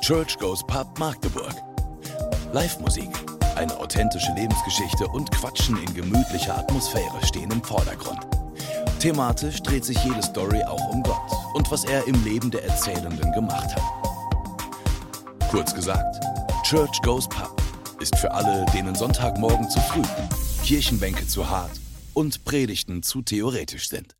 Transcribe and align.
Church 0.00 0.38
Goes 0.38 0.62
Pub 0.62 0.98
Magdeburg. 0.98 1.54
Live-Musik, 2.52 3.08
eine 3.56 3.76
authentische 3.76 4.32
Lebensgeschichte 4.32 5.08
und 5.08 5.30
Quatschen 5.32 5.76
in 5.78 5.94
gemütlicher 5.94 6.56
Atmosphäre 6.56 7.24
stehen 7.24 7.50
im 7.50 7.62
Vordergrund. 7.62 8.20
Thematisch 9.00 9.60
dreht 9.62 9.84
sich 9.84 9.98
jede 10.04 10.22
Story 10.22 10.62
auch 10.62 10.88
um 10.90 11.02
Gott 11.02 11.32
und 11.54 11.70
was 11.72 11.84
er 11.84 12.06
im 12.06 12.22
Leben 12.24 12.50
der 12.50 12.64
Erzählenden 12.64 13.32
gemacht 13.32 13.74
hat. 13.74 13.82
Kurz 15.50 15.74
gesagt, 15.74 16.22
Church 16.62 17.00
Goes 17.02 17.28
Pub 17.28 17.60
ist 17.98 18.16
für 18.16 18.30
alle, 18.30 18.64
denen 18.66 18.94
Sonntagmorgen 18.94 19.68
zu 19.68 19.80
früh, 19.80 20.02
Kirchenbänke 20.62 21.26
zu 21.26 21.48
hart 21.48 21.72
und 22.14 22.44
Predigten 22.44 23.02
zu 23.02 23.22
theoretisch 23.22 23.88
sind. 23.88 24.14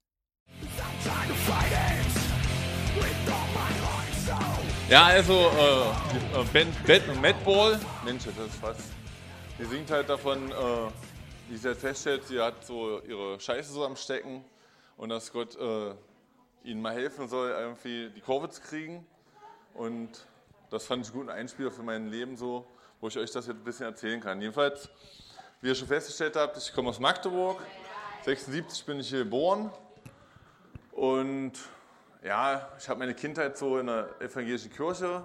Ja, 4.89 5.07
also 5.07 5.33
äh, 5.33 6.45
Band, 6.53 6.87
Band 6.87 7.09
und 7.09 7.21
Madball, 7.21 7.81
Mensch, 8.05 8.23
das 8.25 8.47
ist 8.47 8.55
fast. 8.55 8.83
Die 9.59 9.65
singt 9.65 9.91
halt 9.91 10.09
davon, 10.09 10.53
äh, 10.53 10.55
wie 11.49 11.57
sie 11.57 11.67
halt 11.67 11.79
feststellt, 11.79 12.25
sie 12.29 12.41
hat 12.41 12.65
so 12.65 13.03
ihre 13.03 13.41
Scheiße 13.41 13.73
so 13.73 13.85
am 13.85 13.97
Stecken 13.97 14.45
und 14.97 15.09
dass 15.09 15.33
Gott 15.33 15.57
äh, 15.57 15.93
ihnen 16.63 16.81
mal 16.81 16.95
helfen 16.95 17.27
soll, 17.27 17.51
irgendwie 17.51 18.11
die 18.15 18.21
Kurve 18.21 18.49
zu 18.49 18.61
kriegen. 18.61 19.05
Und 19.75 20.25
das 20.71 20.87
fand 20.87 21.05
ich 21.05 21.11
einen 21.11 21.21
guten 21.21 21.31
Einspieler 21.31 21.73
für 21.73 21.83
mein 21.83 22.09
Leben 22.09 22.37
so, 22.37 22.65
wo 23.01 23.09
ich 23.09 23.19
euch 23.19 23.33
das 23.33 23.49
jetzt 23.49 23.57
ein 23.57 23.65
bisschen 23.65 23.87
erzählen 23.87 24.21
kann. 24.21 24.41
Jedenfalls, 24.41 24.89
wie 25.63 25.67
ihr 25.67 25.75
schon 25.75 25.89
festgestellt 25.89 26.37
habt, 26.37 26.57
ich 26.59 26.73
komme 26.73 26.91
aus 26.91 27.01
Magdeburg, 27.01 27.61
76 28.25 28.85
bin 28.87 29.01
ich 29.01 29.09
hier 29.09 29.25
geboren 29.25 29.69
und 30.93 31.55
ja, 32.27 32.69
ich 32.77 32.89
habe 32.89 32.99
meine 32.99 33.15
Kindheit 33.15 33.57
so 33.57 33.79
in 33.79 33.87
der 33.87 34.21
evangelischen 34.21 34.73
Kirche 34.73 35.23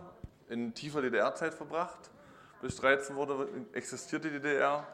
in 0.49 0.73
tiefer 0.73 1.01
DDR-Zeit 1.01 1.53
verbracht. 1.53 2.11
Bis 2.61 2.75
ich 2.75 2.79
13 2.79 3.15
wurde, 3.15 3.47
existierte 3.73 4.29
die 4.29 4.39
DDR 4.39 4.85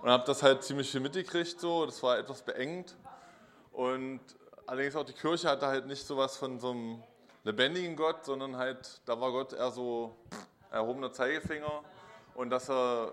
und 0.00 0.08
habe 0.08 0.24
das 0.24 0.44
halt 0.44 0.62
ziemlich 0.62 0.88
viel 0.88 1.00
mitgekriegt. 1.00 1.60
So. 1.60 1.84
Das 1.84 2.00
war 2.04 2.18
etwas 2.18 2.42
beengt. 2.42 2.96
Und 3.72 4.20
allerdings 4.66 4.94
auch 4.94 5.04
die 5.04 5.12
Kirche 5.12 5.48
hatte 5.48 5.66
halt 5.66 5.86
nicht 5.86 6.06
so 6.06 6.16
was 6.16 6.36
von 6.36 6.60
so 6.60 6.70
einem 6.70 7.02
lebendigen 7.42 7.96
Gott, 7.96 8.24
sondern 8.24 8.56
halt, 8.56 9.00
da 9.04 9.20
war 9.20 9.32
Gott 9.32 9.52
eher 9.52 9.72
so 9.72 10.16
erhobener 10.70 11.12
Zeigefinger 11.12 11.82
und 12.34 12.50
dass 12.50 12.70
er 12.70 13.12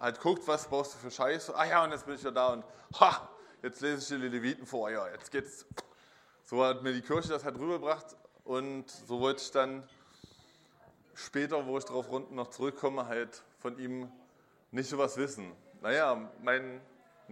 halt 0.00 0.18
guckt, 0.20 0.46
was 0.48 0.66
brauchst 0.66 0.94
du 0.94 0.98
für 0.98 1.10
Scheiße. 1.10 1.54
Ah 1.54 1.66
ja, 1.66 1.84
und 1.84 1.92
jetzt 1.92 2.06
bin 2.06 2.16
ich 2.16 2.22
ja 2.22 2.32
da 2.32 2.48
und 2.48 2.64
ha, 2.98 3.28
jetzt 3.62 3.80
lese 3.80 4.16
ich 4.16 4.20
die 4.20 4.28
Leviten 4.28 4.66
vor. 4.66 4.90
Ja, 4.90 5.08
jetzt 5.08 5.30
geht's 5.30 5.66
so 6.44 6.64
hat 6.64 6.82
mir 6.82 6.92
die 6.92 7.02
Kirche 7.02 7.28
das 7.28 7.44
halt 7.44 7.58
rübergebracht 7.58 8.16
und 8.44 8.90
so 8.90 9.20
wollte 9.20 9.42
ich 9.42 9.50
dann 9.50 9.82
später, 11.14 11.66
wo 11.66 11.78
ich 11.78 11.84
darauf 11.84 12.10
runden 12.10 12.34
noch 12.34 12.50
zurückkomme, 12.50 13.06
halt 13.06 13.42
von 13.60 13.78
ihm 13.78 14.10
nicht 14.70 14.88
so 14.88 14.98
was 14.98 15.16
wissen. 15.16 15.52
Naja, 15.80 16.30
meine 16.42 16.80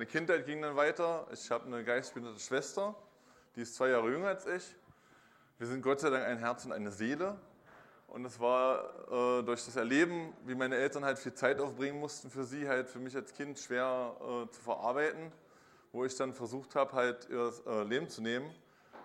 Kindheit 0.07 0.47
ging 0.47 0.63
dann 0.63 0.77
weiter. 0.77 1.27
Ich 1.33 1.51
habe 1.51 1.67
eine 1.67 1.85
geistbehinderte 1.85 2.41
Schwester, 2.41 2.95
die 3.57 3.63
ist 3.63 3.75
zwei 3.75 3.89
Jahre 3.89 4.11
jünger 4.11 4.29
als 4.29 4.47
ich. 4.47 4.65
Wir 5.59 5.67
sind 5.67 5.83
Gott 5.83 6.01
sei 6.01 6.11
Dank 6.11 6.25
ein 6.25 6.39
Herz 6.39 6.65
und 6.65 6.73
eine 6.73 6.91
Seele. 6.91 7.37
Und 8.09 8.25
es 8.25 8.41
war 8.41 8.91
äh, 9.09 9.43
durch 9.45 9.65
das 9.65 9.77
Erleben, 9.77 10.33
wie 10.45 10.55
meine 10.55 10.77
Eltern 10.77 11.05
halt 11.05 11.19
viel 11.19 11.35
Zeit 11.35 11.61
aufbringen 11.61 12.01
mussten 12.01 12.29
für 12.29 12.45
sie, 12.45 12.69
halt 12.69 12.89
für 12.89 12.99
mich 12.99 13.15
als 13.15 13.33
Kind 13.33 13.59
schwer 13.59 14.17
äh, 14.21 14.51
zu 14.51 14.61
verarbeiten, 14.61 15.31
wo 15.93 16.05
ich 16.05 16.17
dann 16.17 16.35
versucht 16.35 16.75
habe, 16.75 16.93
halt 16.93 17.29
ihr 17.31 17.53
äh, 17.67 17.85
Leben 17.85 18.09
zu 18.09 18.21
nehmen 18.21 18.53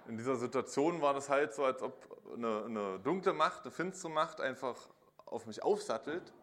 in 0.08 0.18
dieser 0.18 0.36
Situation 0.36 1.02
war 1.02 1.14
das 1.14 1.30
halt 1.30 1.54
so, 1.54 1.64
als 1.64 1.82
ob 1.82 1.94
eine, 2.34 2.66
eine, 2.66 3.00
dunkle 3.00 3.34
Macht, 3.34 3.64
eine 3.64 3.72
finstere 3.72 4.12
Macht 4.12 4.40
einfach 4.40 4.76
auf 5.26 5.46
mich 5.46 5.64
aufsattelt 5.64 6.34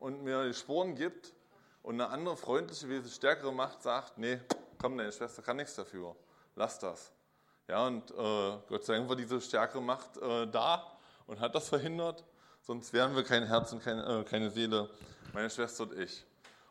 und 0.00 0.22
mir 0.22 0.44
die 0.46 0.54
Sporen 0.54 0.94
gibt 0.94 1.34
und 1.82 2.00
eine 2.00 2.08
andere 2.10 2.36
freundliche, 2.36 2.88
wesentlich 2.88 3.14
stärkere 3.14 3.52
Macht 3.52 3.82
sagt, 3.82 4.18
nee, 4.18 4.40
komm, 4.80 4.96
deine 4.96 5.12
Schwester 5.12 5.42
kann 5.42 5.56
nichts 5.56 5.74
dafür, 5.74 6.16
lass 6.56 6.78
das. 6.78 7.12
Ja, 7.68 7.86
und 7.86 8.10
äh, 8.10 8.58
Gott 8.68 8.84
sei 8.84 8.96
Dank 8.96 9.08
war 9.08 9.16
diese 9.16 9.40
stärkere 9.40 9.82
Macht 9.82 10.16
äh, 10.18 10.46
da 10.46 10.96
und 11.26 11.40
hat 11.40 11.54
das 11.54 11.68
verhindert, 11.68 12.24
sonst 12.60 12.92
wären 12.92 13.14
wir 13.16 13.24
kein 13.24 13.46
Herz 13.46 13.72
und 13.72 13.82
kein, 13.82 13.98
äh, 13.98 14.24
keine 14.24 14.50
Seele, 14.50 14.90
meine 15.32 15.50
Schwester 15.50 15.84
und 15.84 15.98
ich. 15.98 16.24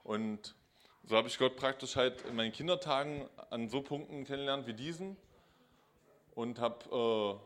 Und 0.03 0.55
so 1.03 1.15
habe 1.15 1.27
ich 1.27 1.37
Gott 1.37 1.55
praktisch 1.57 1.95
halt 1.95 2.21
in 2.23 2.35
meinen 2.35 2.51
Kindertagen 2.51 3.27
an 3.49 3.69
so 3.69 3.81
Punkten 3.81 4.23
kennengelernt 4.23 4.67
wie 4.67 4.73
diesen 4.73 5.17
und 6.35 6.59
habe 6.59 7.39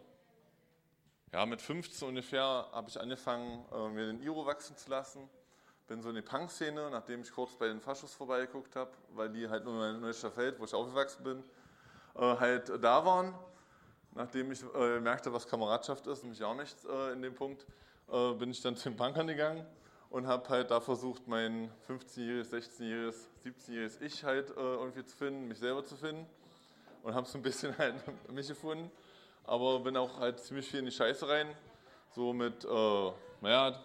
äh, 1.34 1.34
ja, 1.34 1.46
mit 1.46 1.62
15 1.62 2.08
ungefähr 2.08 2.68
habe 2.72 2.90
ich 2.90 3.00
angefangen, 3.00 3.66
äh, 3.74 3.90
mir 3.90 4.08
den 4.08 4.22
Iro 4.22 4.46
wachsen 4.46 4.78
zu 4.78 4.90
lassen. 4.90 5.30
Bin 5.88 6.02
so 6.02 6.10
in 6.10 6.16
die 6.16 6.22
Punk-Szene, 6.22 6.90
nachdem 6.90 7.22
ich 7.22 7.32
kurz 7.32 7.56
bei 7.56 7.68
den 7.68 7.80
Faschos 7.80 8.14
vorbeigeguckt 8.14 8.76
habe, 8.76 8.92
weil 9.14 9.30
die 9.30 9.48
halt 9.48 9.66
nur 9.66 9.90
in 9.90 10.02
Neuscher 10.02 10.32
Feld, 10.32 10.60
wo 10.60 10.66
ich 10.66 10.74
aufgewachsen 10.74 11.24
bin, 11.24 11.44
äh, 12.16 12.38
halt 12.38 12.70
da 12.84 13.06
waren. 13.06 13.34
Nachdem 14.14 14.52
ich 14.52 14.64
äh, 14.74 15.00
merkte, 15.00 15.32
was 15.32 15.48
Kameradschaft 15.48 16.08
ist, 16.08 16.24
nämlich 16.24 16.44
auch 16.44 16.56
nichts 16.56 16.86
äh, 16.86 17.14
in 17.14 17.22
dem 17.22 17.36
Punkt, 17.36 17.66
äh, 18.12 18.34
bin 18.34 18.50
ich 18.50 18.62
dann 18.62 18.76
zu 18.76 18.90
den 18.90 18.98
Punkern 18.98 19.28
gegangen 19.28 19.66
und 20.10 20.28
habe 20.28 20.48
halt 20.50 20.72
da 20.72 20.80
versucht, 20.80 21.28
mein 21.28 21.70
15-jähriges, 21.88 22.52
16-jähriges, 22.52 23.16
17-jähriges 23.46 24.02
Ich 24.02 24.24
halt 24.24 24.50
irgendwie 24.56 25.06
zu 25.06 25.16
finden, 25.16 25.48
mich 25.48 25.60
selber 25.60 25.84
zu 25.84 25.98
finden 25.98 26.26
und 27.08 27.16
habe 27.16 27.26
so 27.26 27.38
ein 27.38 27.42
bisschen 27.42 27.76
halt 27.78 27.96
mich 28.32 28.50
gefunden. 28.50 28.92
Aber 29.46 29.80
bin 29.80 29.96
auch 29.96 30.20
halt 30.20 30.42
ziemlich 30.42 30.68
viel 30.68 30.80
in 30.80 30.86
die 30.86 30.92
Scheiße 30.92 31.28
rein. 31.28 31.48
So 32.14 32.34
mit, 32.34 32.66
äh, 32.66 33.12
naja, 33.40 33.80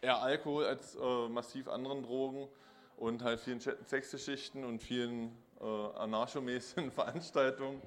eher 0.00 0.20
Alkohol 0.20 0.64
als 0.64 0.96
äh, 0.96 1.28
massiv 1.28 1.68
anderen 1.68 2.02
Drogen 2.02 2.48
und 2.96 3.22
halt 3.22 3.38
vielen 3.38 3.60
Sexgeschichten 3.60 4.64
und 4.64 4.82
vielen 4.82 5.30
äh, 5.60 5.64
anarchomäßigen 5.64 6.90
Veranstaltungen. 6.92 7.80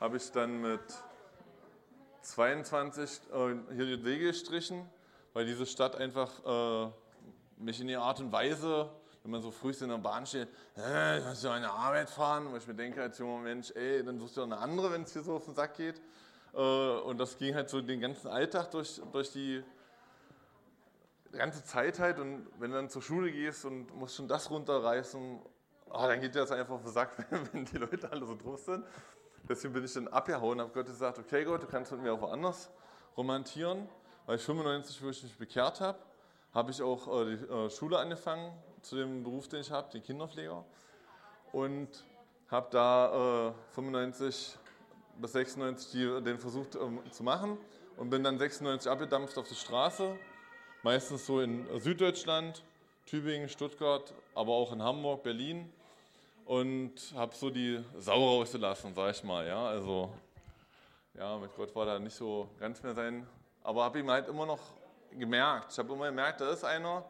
Habe 0.00 0.16
ich 0.16 0.32
dann 0.32 0.62
mit 0.62 0.80
22 2.22 3.20
äh, 3.34 3.74
hier 3.74 3.84
die 3.84 4.02
Wege 4.02 4.28
gestrichen, 4.28 4.88
weil 5.34 5.44
diese 5.44 5.66
Stadt 5.66 5.94
einfach 5.96 6.30
äh, 6.86 6.90
mich 7.58 7.78
in 7.82 7.88
die 7.88 7.96
Art 7.96 8.18
und 8.20 8.32
Weise 8.32 8.88
wenn 9.22 9.30
man 9.32 9.42
so 9.42 9.50
früh 9.50 9.72
in 9.80 9.88
der 9.88 9.98
Bahn 9.98 10.24
steht, 10.26 10.48
äh, 10.76 11.20
kannst 11.20 11.44
du 11.44 11.50
eine 11.50 11.70
Arbeit 11.70 12.08
fahren? 12.08 12.50
Wo 12.50 12.56
ich 12.56 12.66
mir 12.66 12.74
denke 12.74 13.02
als 13.02 13.18
junger 13.18 13.42
Mensch, 13.42 13.70
ey, 13.74 14.02
dann 14.02 14.18
suchst 14.18 14.36
du 14.36 14.42
eine 14.42 14.56
andere, 14.56 14.92
wenn 14.92 15.02
es 15.02 15.12
dir 15.12 15.22
so 15.22 15.34
auf 15.34 15.44
den 15.44 15.54
Sack 15.54 15.76
geht. 15.76 16.00
Äh, 16.54 16.56
und 16.56 17.18
das 17.18 17.36
ging 17.36 17.54
halt 17.54 17.68
so 17.68 17.80
den 17.80 18.00
ganzen 18.00 18.28
Alltag 18.28 18.70
durch, 18.70 19.00
durch 19.12 19.30
die 19.30 19.62
ganze 21.32 21.62
Zeit 21.64 21.98
halt. 21.98 22.18
Und 22.18 22.46
wenn 22.58 22.70
du 22.70 22.76
dann 22.76 22.88
zur 22.88 23.02
Schule 23.02 23.30
gehst 23.30 23.64
und 23.66 23.94
musst 23.94 24.16
schon 24.16 24.26
das 24.26 24.50
runterreißen, 24.50 25.40
oh, 25.90 26.06
dann 26.06 26.20
geht 26.20 26.34
dir 26.34 26.40
das 26.40 26.52
einfach 26.52 26.74
auf 26.74 26.82
den 26.82 26.92
Sack, 26.92 27.12
wenn 27.52 27.66
die 27.66 27.76
Leute 27.76 28.10
alle 28.10 28.24
so 28.24 28.34
drauf 28.34 28.60
sind. 28.60 28.84
Deswegen 29.48 29.74
bin 29.74 29.84
ich 29.84 29.92
dann 29.92 30.08
abgehauen 30.08 30.52
und 30.52 30.60
habe 30.60 30.72
Gott 30.72 30.86
gesagt, 30.86 31.18
okay 31.18 31.44
Gott, 31.44 31.62
du 31.62 31.66
kannst 31.66 31.92
mit 31.92 32.02
mir 32.02 32.14
auch 32.14 32.20
woanders 32.20 32.70
romantieren. 33.16 33.86
Weil 34.24 34.36
ich 34.36 34.42
95, 34.42 35.02
wo 35.02 35.08
ich 35.08 35.22
mich 35.22 35.36
bekehrt 35.36 35.80
habe, 35.80 35.98
habe 36.54 36.70
ich 36.70 36.80
auch 36.80 37.20
äh, 37.20 37.36
die 37.36 37.44
äh, 37.44 37.70
Schule 37.70 37.98
angefangen 37.98 38.52
zu 38.82 38.96
dem 38.96 39.22
Beruf, 39.22 39.48
den 39.48 39.60
ich 39.60 39.70
habe, 39.70 39.90
den 39.90 40.02
Kinderpfleger. 40.02 40.64
Und 41.52 41.88
habe 42.50 42.68
da 42.70 43.48
äh, 43.48 43.74
95 43.74 44.56
bis 45.18 45.32
96 45.32 45.92
die, 45.92 46.22
den 46.22 46.38
versucht 46.38 46.74
ähm, 46.74 47.00
zu 47.10 47.22
machen 47.22 47.58
und 47.96 48.10
bin 48.10 48.24
dann 48.24 48.38
96 48.38 48.90
abgedampft 48.90 49.36
auf 49.38 49.48
die 49.48 49.54
Straße, 49.54 50.16
meistens 50.82 51.26
so 51.26 51.40
in 51.40 51.66
Süddeutschland, 51.80 52.62
Tübingen, 53.06 53.48
Stuttgart, 53.48 54.12
aber 54.34 54.52
auch 54.52 54.72
in 54.72 54.82
Hamburg, 54.82 55.22
Berlin 55.22 55.72
und 56.44 56.92
habe 57.14 57.34
so 57.34 57.50
die 57.50 57.84
Sau 57.98 58.38
rausgelassen, 58.38 58.94
sag 58.94 59.14
ich 59.14 59.22
mal. 59.22 59.46
Ja, 59.46 59.66
also 59.66 60.12
ja, 61.14 61.38
mit 61.38 61.54
Gott 61.54 61.74
war 61.76 61.86
da 61.86 61.98
nicht 61.98 62.16
so 62.16 62.48
ganz 62.58 62.82
mehr 62.82 62.94
sein, 62.94 63.26
aber 63.62 63.84
habe 63.84 64.00
ihm 64.00 64.10
halt 64.10 64.28
immer 64.28 64.46
noch 64.46 64.60
gemerkt. 65.12 65.72
Ich 65.72 65.78
habe 65.78 65.92
immer 65.92 66.06
gemerkt, 66.06 66.40
da 66.40 66.50
ist 66.50 66.64
einer, 66.64 67.04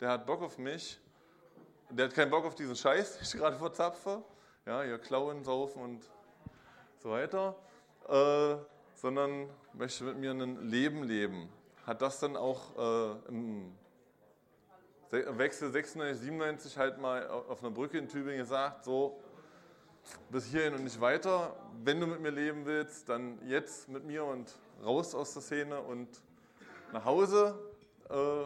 der 0.00 0.10
hat 0.10 0.26
Bock 0.26 0.42
auf 0.42 0.58
mich 0.58 0.98
der 1.92 2.06
hat 2.06 2.14
keinen 2.14 2.30
Bock 2.30 2.44
auf 2.44 2.54
diesen 2.54 2.76
Scheiß, 2.76 3.14
den 3.18 3.22
ich 3.22 3.32
gerade 3.32 3.56
verzapfe, 3.56 4.22
ja, 4.66 4.82
hier 4.82 4.98
klauen, 4.98 5.44
saufen 5.44 5.82
und 5.82 6.10
so 6.98 7.10
weiter, 7.10 7.56
äh, 8.08 8.56
sondern 8.94 9.48
möchte 9.74 10.04
mit 10.04 10.16
mir 10.16 10.30
ein 10.30 10.68
Leben 10.68 11.02
leben. 11.02 11.48
Hat 11.86 12.00
das 12.00 12.20
dann 12.20 12.36
auch 12.36 12.76
äh, 12.76 13.28
im 13.28 13.72
Wechsel 15.10 15.70
96, 15.70 16.22
97 16.22 16.78
halt 16.78 16.98
mal 16.98 17.28
auf 17.28 17.62
einer 17.62 17.72
Brücke 17.72 17.98
in 17.98 18.08
Tübingen 18.08 18.38
gesagt, 18.38 18.84
so 18.84 19.20
bis 20.30 20.46
hierhin 20.46 20.74
und 20.74 20.84
nicht 20.84 21.00
weiter. 21.00 21.54
Wenn 21.84 22.00
du 22.00 22.06
mit 22.06 22.20
mir 22.20 22.30
leben 22.30 22.64
willst, 22.64 23.08
dann 23.08 23.38
jetzt 23.46 23.88
mit 23.88 24.04
mir 24.04 24.24
und 24.24 24.54
raus 24.82 25.14
aus 25.14 25.34
der 25.34 25.42
Szene 25.42 25.80
und 25.80 26.08
nach 26.92 27.04
Hause. 27.04 27.58
Äh, 28.08 28.44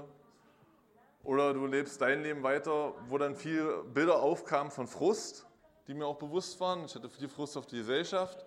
oder 1.27 1.53
du 1.53 1.67
lebst 1.67 2.01
dein 2.01 2.23
Leben 2.23 2.45
weiter, 2.45 2.95
wo 3.09 3.19
dann 3.19 3.35
viel 3.35 3.83
Bilder 3.93 4.23
aufkamen 4.23 4.71
von 4.71 4.87
Frust, 4.87 5.45
die 5.89 5.95
mir 5.95 6.07
auch 6.07 6.19
bewusst 6.19 6.61
waren. 6.61 6.85
Ich 6.85 6.95
hatte 6.95 7.09
viel 7.09 7.29
Frust 7.29 7.57
auf 7.57 7.67
die 7.67 7.79
Gesellschaft, 7.79 8.47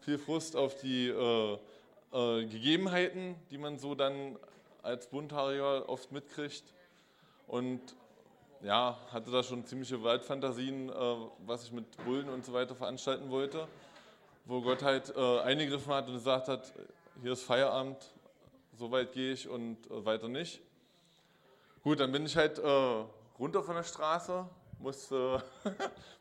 viel 0.00 0.18
Frust 0.18 0.54
auf 0.54 0.76
die 0.76 1.08
äh, 1.08 1.58
äh, 2.12 2.44
Gegebenheiten, 2.44 3.34
die 3.50 3.56
man 3.56 3.78
so 3.78 3.94
dann 3.94 4.38
als 4.82 5.06
Bunthaariger 5.06 5.88
oft 5.88 6.12
mitkriegt. 6.12 6.64
Und 7.46 7.80
ja, 8.62 8.98
hatte 9.10 9.30
da 9.30 9.42
schon 9.42 9.64
ziemliche 9.64 10.02
Waldfantasien, 10.02 10.90
äh, 10.90 10.92
was 11.46 11.64
ich 11.64 11.72
mit 11.72 11.86
Bullen 12.04 12.28
und 12.28 12.44
so 12.44 12.52
weiter 12.52 12.74
veranstalten 12.74 13.30
wollte. 13.30 13.66
Wo 14.44 14.60
Gott 14.60 14.82
halt 14.82 15.14
äh, 15.16 15.40
eingegriffen 15.40 15.94
hat 15.94 16.06
und 16.08 16.14
gesagt 16.14 16.48
hat, 16.48 16.74
hier 17.22 17.32
ist 17.32 17.42
Feierabend, 17.42 17.96
so 18.74 18.90
weit 18.90 19.12
gehe 19.12 19.32
ich 19.32 19.48
und 19.48 19.90
äh, 19.90 20.04
weiter 20.04 20.28
nicht. 20.28 20.60
Gut, 21.82 22.00
dann 22.00 22.10
bin 22.10 22.26
ich 22.26 22.36
halt 22.36 22.58
äh, 22.58 23.04
runter 23.38 23.62
von 23.62 23.76
der 23.76 23.84
Straße, 23.84 24.44
musste 24.80 25.42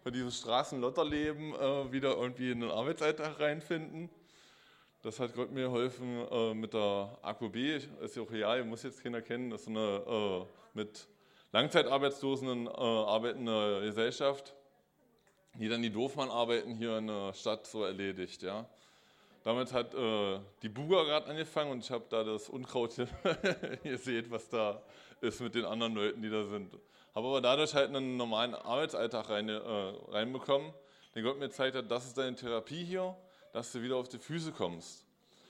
bei 0.04 0.12
diesem 0.12 0.30
Straßenlotterleben 0.30 1.56
äh, 1.56 1.92
wieder 1.92 2.16
irgendwie 2.16 2.52
in 2.52 2.62
den 2.62 2.70
Arbeitsalltag 2.70 3.40
reinfinden. 3.40 4.10
Das 5.02 5.20
hat 5.20 5.34
Gott 5.34 5.52
mir 5.52 5.64
geholfen 5.64 6.28
äh, 6.30 6.54
mit 6.54 6.74
der 6.74 7.18
AKB, 7.24 7.78
ist 8.02 8.16
ja 8.16 8.22
auch 8.22 8.32
real, 8.32 8.64
muss 8.66 8.84
jetzt 8.84 9.04
keiner 9.04 9.22
kennen, 9.22 9.50
das 9.50 9.62
ist 9.62 9.70
eine 9.70 9.80
äh, 9.80 10.46
mit 10.76 11.08
Langzeitarbeitslosen 11.54 12.68
äh, 12.68 12.70
arbeitende 12.70 13.82
Gesellschaft, 13.82 14.54
die 15.56 15.70
dann 15.70 15.82
die 15.82 15.92
Doofmann-Arbeiten 15.92 16.76
hier 16.76 17.00
in 17.00 17.08
der 17.08 17.34
Stadt 17.34 17.66
so 17.66 17.84
erledigt. 17.84 18.44
Ja. 18.44 18.70
Damit 19.44 19.74
hat 19.74 19.96
äh, 19.96 20.40
die 20.62 20.70
Buga 20.70 21.04
gerade 21.04 21.28
angefangen 21.28 21.72
und 21.72 21.80
ich 21.80 21.90
habe 21.90 22.06
da 22.10 22.24
das 22.24 22.48
Unkraut 22.48 22.92
seht, 23.84 24.30
was 24.30 24.50
da 24.50 24.84
ist 25.22 25.42
mit 25.42 25.56
den 25.56 25.66
anderen 25.66 25.96
Leuten, 25.96 26.22
die 26.22 26.30
da 26.30 26.44
sind. 26.46 26.74
Habe 27.16 27.28
aber 27.28 27.42
dadurch 27.42 27.74
halt 27.74 27.90
einen 27.90 28.18
normalen 28.18 28.54
Arbeitsalltag 28.54 29.30
rein, 29.30 29.50
äh, 29.50 29.60
reinbekommen, 30.10 30.74
den 31.16 31.24
Gott 31.24 31.40
mir 31.40 31.48
gezeigt 31.48 31.76
hat, 31.76 31.90
das 31.90 32.06
ist 32.06 32.18
deine 32.18 32.36
Therapie 32.36 32.84
hier, 32.84 33.16
dass 33.54 33.72
du 33.72 33.82
wieder 33.82 33.96
auf 33.96 34.08
die 34.08 34.20
Füße 34.20 34.52
kommst. 34.52 35.04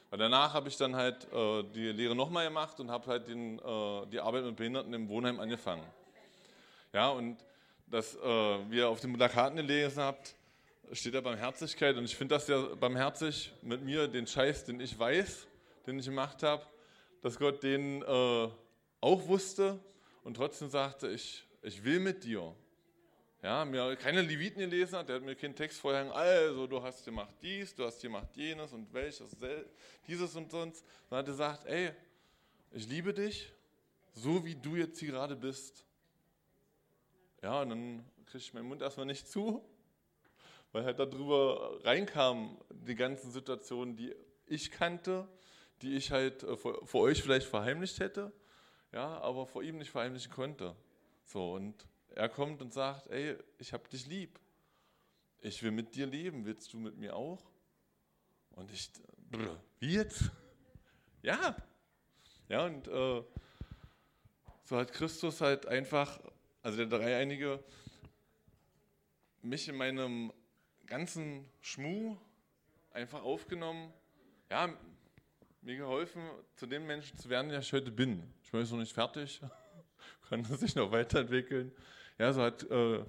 Weil 0.10 0.20
danach 0.20 0.54
habe 0.54 0.70
ich 0.70 0.78
dann 0.78 0.96
halt 0.96 1.28
äh, 1.34 1.64
die 1.64 1.92
Lehre 1.92 2.16
nochmal 2.16 2.48
gemacht 2.48 2.80
und 2.80 2.90
habe 2.90 3.06
halt 3.08 3.28
den, 3.28 3.60
äh, 3.60 4.06
die 4.08 4.20
Arbeit 4.22 4.46
mit 4.46 4.56
Behinderten 4.56 4.94
im 4.94 5.10
Wohnheim 5.10 5.40
angefangen. 5.40 5.84
Ja, 6.94 7.10
und 7.10 7.38
dass 7.88 8.16
äh, 8.16 8.20
wir 8.70 8.88
auf 8.88 9.02
den 9.02 9.14
Plakaten 9.14 9.58
gelesen 9.58 10.02
habt, 10.02 10.36
steht 10.94 11.14
da 11.14 11.22
Barmherzigkeit 11.22 11.98
und 11.98 12.06
ich 12.06 12.16
finde 12.16 12.36
das 12.36 12.48
ja 12.48 12.62
barmherzig 12.76 13.52
mit 13.62 13.84
mir, 13.84 14.08
den 14.08 14.26
Scheiß, 14.26 14.64
den 14.66 14.80
ich 14.80 14.98
weiß, 14.98 15.48
den 15.86 16.00
ich 16.00 16.06
gemacht 16.06 16.44
habe, 16.44 16.64
dass 17.22 17.38
Gott 17.38 17.62
den 17.62 18.02
äh, 18.04 18.48
auch 19.02 19.28
wusste 19.28 19.80
und 20.24 20.36
trotzdem 20.36 20.70
sagte, 20.70 21.10
ich, 21.10 21.46
ich 21.62 21.84
will 21.84 22.00
mit 22.00 22.24
dir. 22.24 22.56
Ja, 23.44 23.64
mir 23.66 23.96
keine 23.96 24.22
Leviten 24.22 24.60
gelesen 24.60 24.98
hat, 24.98 25.10
der 25.10 25.18
hat 25.18 25.24
mir 25.24 25.36
keinen 25.36 25.56
Text 25.56 25.80
vorher 25.80 26.12
also 26.14 26.66
du 26.66 26.82
hast 26.82 27.06
gemacht 27.06 27.34
dies, 27.42 27.76
du 27.76 27.86
hast 27.86 28.02
gemacht 28.02 28.30
jenes 28.36 28.74
und 28.74 28.92
welches, 28.94 29.36
dieses 30.08 30.36
und 30.36 30.50
sonst. 30.50 30.84
Sondern 31.08 31.20
hat 31.20 31.26
gesagt, 31.28 31.66
ey, 31.68 31.92
ich 32.72 32.88
liebe 32.88 33.14
dich, 33.14 33.54
so 34.14 34.44
wie 34.44 34.56
du 34.56 34.76
jetzt 34.76 35.00
hier 35.00 35.12
gerade 35.12 35.36
bist. 35.36 35.86
Ja, 37.44 37.62
und 37.62 37.70
dann 37.70 38.06
kriege 38.26 38.40
ich 38.40 38.54
meinen 38.54 38.68
Mund 38.68 38.82
erstmal 38.82 39.06
nicht 39.06 39.28
zu, 39.28 39.64
weil 40.72 40.84
halt 40.84 41.00
darüber 41.00 41.80
reinkam, 41.86 42.58
die 42.70 42.96
ganzen 42.96 43.32
Situationen, 43.32 43.96
die 43.96 44.16
ich 44.48 44.72
kannte, 44.72 45.28
die 45.82 45.96
ich 45.96 46.12
halt 46.12 46.44
äh, 46.44 46.58
vor, 46.58 46.86
vor 46.86 47.02
euch 47.02 47.22
vielleicht 47.22 47.48
verheimlicht 47.48 48.00
hätte, 48.00 48.34
ja, 48.92 49.20
aber 49.20 49.46
vor 49.46 49.64
ihm 49.64 49.78
nicht 49.78 49.92
verheimlichen 49.92 50.32
konnte. 50.32 50.76
So, 51.24 51.54
und 51.54 51.86
er 52.10 52.30
kommt 52.30 52.62
und 52.62 52.74
sagt, 52.74 53.08
ey, 53.08 53.38
ich 53.58 53.74
habe 53.74 53.88
dich 53.90 54.08
lieb. 54.08 54.40
Ich 55.40 55.62
will 55.62 55.72
mit 55.72 55.96
dir 55.96 56.08
leben. 56.08 56.46
Willst 56.46 56.74
du 56.74 56.78
mit 56.78 56.98
mir 56.98 57.16
auch? 57.16 57.52
Und 58.52 58.72
ich, 58.72 58.90
wie 59.80 59.94
jetzt? 59.94 60.32
Ja. 61.22 61.56
Ja, 62.50 62.66
und 62.66 62.88
äh, 62.88 63.24
so 64.64 64.78
hat 64.78 64.92
Christus 64.94 65.42
halt 65.42 65.66
einfach, 65.66 66.20
also 66.64 66.78
der 66.78 66.88
Dreieinige, 66.88 67.64
mich 69.42 69.68
in 69.68 69.76
meinem 69.76 70.34
ganzen 70.86 71.46
Schmuh 71.62 72.18
einfach 72.92 73.22
aufgenommen, 73.22 73.94
ja, 74.50 74.74
mir 75.68 75.76
geholfen, 75.76 76.22
zu 76.56 76.66
dem 76.66 76.88
Menschen 76.88 77.18
zu 77.18 77.30
werden, 77.30 77.50
der 77.50 77.60
ich 77.60 77.74
heute 77.74 77.92
bin. 77.92 78.24
Ich 78.42 78.52
bin 78.52 78.62
jetzt 78.62 78.72
noch 78.72 78.80
nicht 78.80 78.94
fertig, 78.94 79.42
kann 80.30 80.46
sich 80.46 80.76
noch 80.76 80.94
weiterentwickeln. 80.94 81.74
Ja, 82.18 82.32
so 82.32 82.42
hat, 82.42 82.64
äh, 82.72 83.04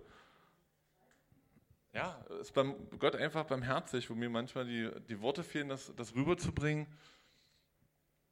ja, 1.92 2.20
ist 2.40 2.52
beim 2.52 2.74
Gott 2.98 3.14
einfach 3.14 3.44
barmherzig, 3.44 4.10
wo 4.10 4.14
mir 4.16 4.28
manchmal 4.28 4.66
die, 4.66 4.90
die 5.08 5.20
Worte 5.20 5.44
fehlen, 5.44 5.68
das, 5.68 5.92
das 5.94 6.16
rüberzubringen, 6.16 6.88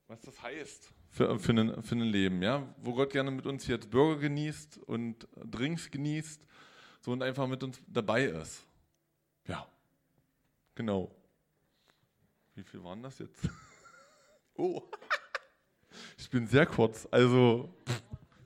was 0.08 0.20
das 0.22 0.42
heißt 0.42 0.92
für, 1.10 1.38
für, 1.38 1.52
ein, 1.52 1.82
für 1.84 1.94
ein 1.94 2.00
Leben. 2.00 2.42
Ja? 2.42 2.66
Wo 2.78 2.94
Gott 2.94 3.12
gerne 3.12 3.30
mit 3.30 3.46
uns 3.46 3.68
jetzt 3.68 3.90
Bürger 3.90 4.20
genießt 4.20 4.78
und 4.78 5.28
Drinks 5.36 5.88
genießt 5.88 6.44
so 7.00 7.12
und 7.12 7.22
einfach 7.22 7.46
mit 7.46 7.62
uns 7.62 7.80
dabei 7.86 8.24
ist. 8.24 8.66
Ja, 9.46 9.68
genau. 10.74 11.14
Wie 12.56 12.64
viel 12.64 12.82
waren 12.82 13.04
das 13.04 13.20
jetzt? 13.20 13.48
oh, 14.56 14.82
ich 16.18 16.30
bin 16.30 16.46
sehr 16.46 16.66
kurz, 16.66 17.06
also 17.10 17.74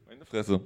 meine 0.06 0.24
Fresse. 0.24 0.60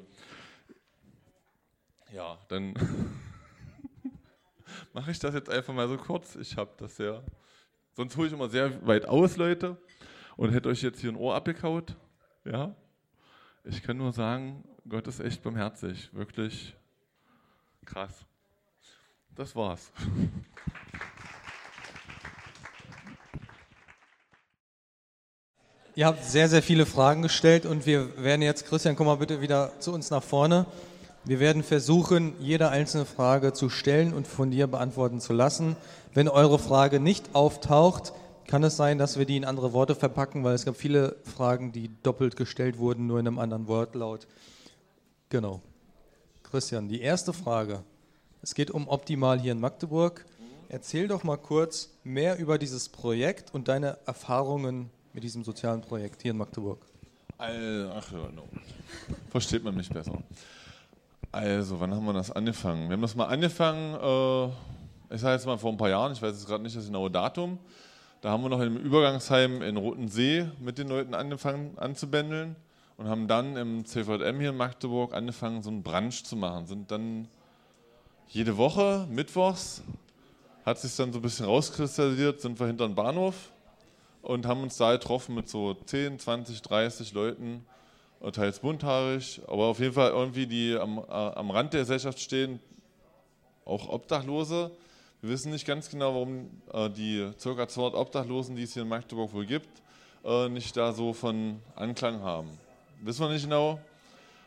Ja, 2.12 2.38
dann 2.48 2.74
mache 4.92 5.10
ich 5.10 5.18
das 5.18 5.34
jetzt 5.34 5.50
einfach 5.50 5.74
mal 5.74 5.88
so 5.88 5.96
kurz. 5.96 6.36
Ich 6.36 6.56
habe 6.56 6.72
das 6.76 6.98
ja. 6.98 7.22
Sonst 7.92 8.16
hole 8.16 8.28
ich 8.28 8.32
immer 8.32 8.48
sehr 8.48 8.86
weit 8.86 9.06
aus, 9.06 9.36
Leute, 9.36 9.76
und 10.36 10.50
hätte 10.50 10.68
euch 10.68 10.82
jetzt 10.82 11.00
hier 11.00 11.10
ein 11.10 11.16
Ohr 11.16 11.34
abgekaut. 11.34 11.96
Ja. 12.44 12.74
Ich 13.64 13.82
kann 13.82 13.96
nur 13.96 14.12
sagen, 14.12 14.64
Gott 14.88 15.06
ist 15.06 15.20
echt 15.20 15.42
barmherzig. 15.42 16.12
Wirklich 16.12 16.76
krass. 17.84 18.26
Das 19.34 19.56
war's. 19.56 19.92
Ihr 25.96 26.06
habt 26.06 26.24
sehr, 26.24 26.48
sehr 26.48 26.60
viele 26.60 26.86
Fragen 26.86 27.22
gestellt 27.22 27.66
und 27.66 27.86
wir 27.86 28.20
werden 28.20 28.42
jetzt, 28.42 28.66
Christian, 28.66 28.96
komm 28.96 29.06
mal 29.06 29.18
bitte 29.18 29.40
wieder 29.40 29.70
zu 29.78 29.92
uns 29.92 30.10
nach 30.10 30.24
vorne. 30.24 30.66
Wir 31.22 31.38
werden 31.38 31.62
versuchen, 31.62 32.32
jede 32.40 32.68
einzelne 32.70 33.04
Frage 33.04 33.52
zu 33.52 33.70
stellen 33.70 34.12
und 34.12 34.26
von 34.26 34.50
dir 34.50 34.66
beantworten 34.66 35.20
zu 35.20 35.32
lassen. 35.32 35.76
Wenn 36.12 36.26
eure 36.26 36.58
Frage 36.58 36.98
nicht 36.98 37.36
auftaucht, 37.36 38.12
kann 38.48 38.64
es 38.64 38.76
sein, 38.76 38.98
dass 38.98 39.20
wir 39.20 39.24
die 39.24 39.36
in 39.36 39.44
andere 39.44 39.72
Worte 39.72 39.94
verpacken, 39.94 40.42
weil 40.42 40.56
es 40.56 40.64
gab 40.64 40.74
viele 40.74 41.14
Fragen, 41.22 41.70
die 41.70 41.92
doppelt 42.02 42.34
gestellt 42.34 42.78
wurden, 42.78 43.06
nur 43.06 43.20
in 43.20 43.28
einem 43.28 43.38
anderen 43.38 43.68
Wortlaut. 43.68 44.26
Genau. 45.28 45.60
Christian, 46.42 46.88
die 46.88 47.02
erste 47.02 47.32
Frage. 47.32 47.84
Es 48.42 48.56
geht 48.56 48.72
um 48.72 48.88
Optimal 48.88 49.38
hier 49.38 49.52
in 49.52 49.60
Magdeburg. 49.60 50.26
Erzähl 50.68 51.06
doch 51.06 51.22
mal 51.22 51.36
kurz 51.36 51.90
mehr 52.02 52.36
über 52.40 52.58
dieses 52.58 52.88
Projekt 52.88 53.54
und 53.54 53.68
deine 53.68 53.96
Erfahrungen 54.06 54.90
mit 55.14 55.22
diesem 55.22 55.44
sozialen 55.44 55.80
Projekt 55.80 56.22
hier 56.22 56.32
in 56.32 56.36
Magdeburg. 56.36 56.84
Ach 57.38 58.12
ja, 58.12 58.28
no. 58.34 58.48
Versteht 59.30 59.62
man 59.62 59.74
mich 59.74 59.88
besser. 59.88 60.18
Also, 61.30 61.80
wann 61.80 61.94
haben 61.94 62.04
wir 62.04 62.12
das 62.12 62.30
angefangen? 62.30 62.88
Wir 62.88 62.94
haben 62.94 63.02
das 63.02 63.14
mal 63.14 63.26
angefangen, 63.26 63.94
äh, 63.94 65.14
ich 65.14 65.20
sage 65.20 65.34
jetzt 65.34 65.46
mal 65.46 65.56
vor 65.56 65.70
ein 65.70 65.76
paar 65.76 65.88
Jahren, 65.88 66.12
ich 66.12 66.20
weiß 66.20 66.32
jetzt 66.32 66.46
gerade 66.46 66.62
nicht 66.62 66.76
das 66.76 66.86
genaue 66.86 67.10
Datum. 67.10 67.58
Da 68.20 68.30
haben 68.30 68.42
wir 68.42 68.48
noch 68.48 68.60
im 68.60 68.76
Übergangsheim 68.76 69.62
in 69.62 69.76
Rotensee 69.76 70.48
mit 70.60 70.78
den 70.78 70.88
Leuten 70.88 71.14
angefangen 71.14 71.76
anzubändeln 71.76 72.56
und 72.96 73.08
haben 73.08 73.28
dann 73.28 73.56
im 73.56 73.84
CVM 73.84 74.40
hier 74.40 74.50
in 74.50 74.56
Magdeburg 74.56 75.14
angefangen, 75.14 75.62
so 75.62 75.70
einen 75.70 75.82
Brunch 75.82 76.24
zu 76.24 76.36
machen. 76.36 76.66
Sind 76.66 76.90
dann 76.90 77.28
jede 78.28 78.56
Woche, 78.56 79.06
mittwochs, 79.10 79.82
hat 80.64 80.78
sich 80.78 80.96
dann 80.96 81.12
so 81.12 81.18
ein 81.18 81.22
bisschen 81.22 81.46
rauskristallisiert, 81.46 82.40
sind 82.40 82.58
wir 82.58 82.66
hinter 82.66 82.88
den 82.88 82.94
Bahnhof 82.94 83.52
und 84.24 84.46
haben 84.46 84.62
uns 84.62 84.76
da 84.76 84.92
getroffen 84.92 85.34
mit 85.34 85.48
so 85.48 85.74
10, 85.74 86.18
20, 86.18 86.62
30 86.62 87.12
Leuten 87.12 87.64
teils 88.32 88.60
bunthaarig, 88.60 89.42
aber 89.46 89.64
auf 89.64 89.78
jeden 89.78 89.92
Fall 89.92 90.10
irgendwie, 90.10 90.46
die 90.46 90.76
am, 90.76 90.98
äh, 90.98 91.12
am 91.12 91.50
Rand 91.50 91.74
der 91.74 91.80
Gesellschaft 91.80 92.18
stehen, 92.20 92.58
auch 93.64 93.88
Obdachlose. 93.88 94.70
Wir 95.20 95.30
wissen 95.30 95.52
nicht 95.52 95.66
ganz 95.66 95.90
genau, 95.90 96.14
warum 96.14 96.50
äh, 96.72 96.90
die 96.90 97.30
ca. 97.42 97.68
200 97.68 97.94
Obdachlosen, 97.94 98.56
die 98.56 98.62
es 98.62 98.72
hier 98.72 98.82
in 98.82 98.88
Magdeburg 98.88 99.32
wohl 99.32 99.46
gibt, 99.46 99.82
äh, 100.24 100.48
nicht 100.48 100.76
da 100.76 100.92
so 100.92 101.12
von 101.12 101.60
Anklang 101.76 102.22
haben. 102.22 102.48
Wissen 103.02 103.26
wir 103.26 103.30
nicht 103.30 103.44
genau, 103.44 103.78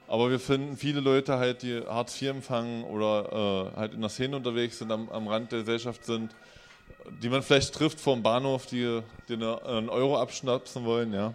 aber 0.07 0.29
wir 0.29 0.39
finden 0.39 0.77
viele 0.77 0.99
Leute 0.99 1.37
halt, 1.37 1.63
die 1.63 1.81
Hartz 1.81 2.19
IV 2.21 2.29
empfangen 2.29 2.83
oder 2.83 3.71
äh, 3.73 3.77
halt 3.77 3.93
in 3.93 4.01
der 4.01 4.09
Szene 4.09 4.37
unterwegs 4.37 4.79
sind, 4.79 4.91
am, 4.91 5.09
am, 5.09 5.27
Rand 5.27 5.51
der 5.51 5.59
Gesellschaft 5.59 6.05
sind, 6.05 6.33
die 7.21 7.29
man 7.29 7.41
vielleicht 7.41 7.73
trifft 7.73 7.99
vor 7.99 8.15
dem 8.15 8.23
Bahnhof, 8.23 8.65
die, 8.65 9.01
die 9.29 9.33
einen 9.33 9.89
Euro 9.89 10.19
abschnapsen 10.19 10.85
wollen, 10.85 11.13
ja. 11.13 11.33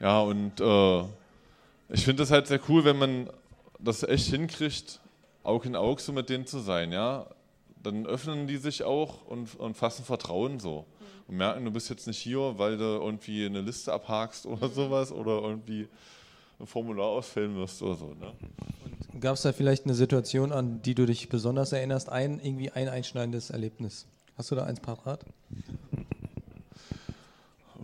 Ja, 0.00 0.20
und 0.20 0.60
äh, 0.60 1.00
ich 1.88 2.04
finde 2.04 2.22
das 2.22 2.30
halt 2.30 2.46
sehr 2.46 2.60
cool, 2.68 2.84
wenn 2.84 2.98
man 2.98 3.30
das 3.78 4.02
echt 4.02 4.28
hinkriegt, 4.28 5.00
Aug 5.42 5.64
in 5.64 5.76
Aug 5.76 6.00
so 6.00 6.12
mit 6.12 6.28
denen 6.28 6.46
zu 6.46 6.58
sein, 6.60 6.92
ja. 6.92 7.26
Dann 7.82 8.06
öffnen 8.06 8.46
die 8.46 8.56
sich 8.56 8.82
auch 8.82 9.26
und, 9.26 9.54
und 9.58 9.76
fassen 9.76 10.04
Vertrauen 10.04 10.60
so. 10.60 10.80
Mhm. 10.80 11.04
und 11.28 11.36
merken, 11.36 11.64
du 11.64 11.70
bist 11.70 11.88
jetzt 11.90 12.06
nicht 12.06 12.18
hier, 12.18 12.58
weil 12.58 12.76
du 12.76 12.84
irgendwie 12.84 13.46
eine 13.46 13.60
Liste 13.60 13.92
abhakst 13.92 14.46
oder 14.46 14.68
sowas 14.68 15.12
oder 15.12 15.40
irgendwie 15.42 15.88
ein 16.60 16.66
Formular 16.66 17.06
ausfüllen 17.06 17.56
wirst 17.56 17.82
oder 17.82 17.94
so. 17.94 18.14
Ne? 18.14 18.32
Gab 19.20 19.34
es 19.34 19.42
da 19.42 19.52
vielleicht 19.52 19.84
eine 19.84 19.94
Situation, 19.94 20.52
an 20.52 20.82
die 20.82 20.94
du 20.94 21.06
dich 21.06 21.28
besonders 21.28 21.72
erinnerst, 21.72 22.08
ein 22.08 22.40
irgendwie 22.40 22.70
ein 22.70 22.88
einschneidendes 22.88 23.50
Erlebnis? 23.50 24.06
Hast 24.38 24.52
du 24.52 24.54
da 24.54 24.66
eins 24.66 24.78
parat? 24.78 25.24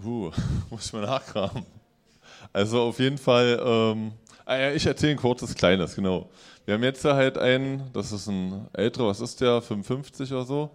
Uh, 0.04 0.30
muss 0.70 0.86
ich 0.86 0.92
mal 0.92 1.02
nachkramen. 1.02 1.66
Also 2.52 2.82
auf 2.82 3.00
jeden 3.00 3.18
Fall, 3.18 3.60
ähm, 3.60 4.12
ah 4.44 4.56
ja, 4.56 4.70
ich 4.70 4.86
erzähle 4.86 5.12
ein 5.12 5.18
kurzes, 5.18 5.56
kleines, 5.56 5.96
genau. 5.96 6.30
Wir 6.64 6.74
haben 6.74 6.84
jetzt 6.84 7.04
halt 7.04 7.38
einen, 7.38 7.92
das 7.92 8.12
ist 8.12 8.28
ein 8.28 8.68
älterer, 8.72 9.08
was 9.08 9.18
ist 9.18 9.40
der, 9.40 9.62
55 9.62 10.32
oder 10.32 10.44
so. 10.44 10.70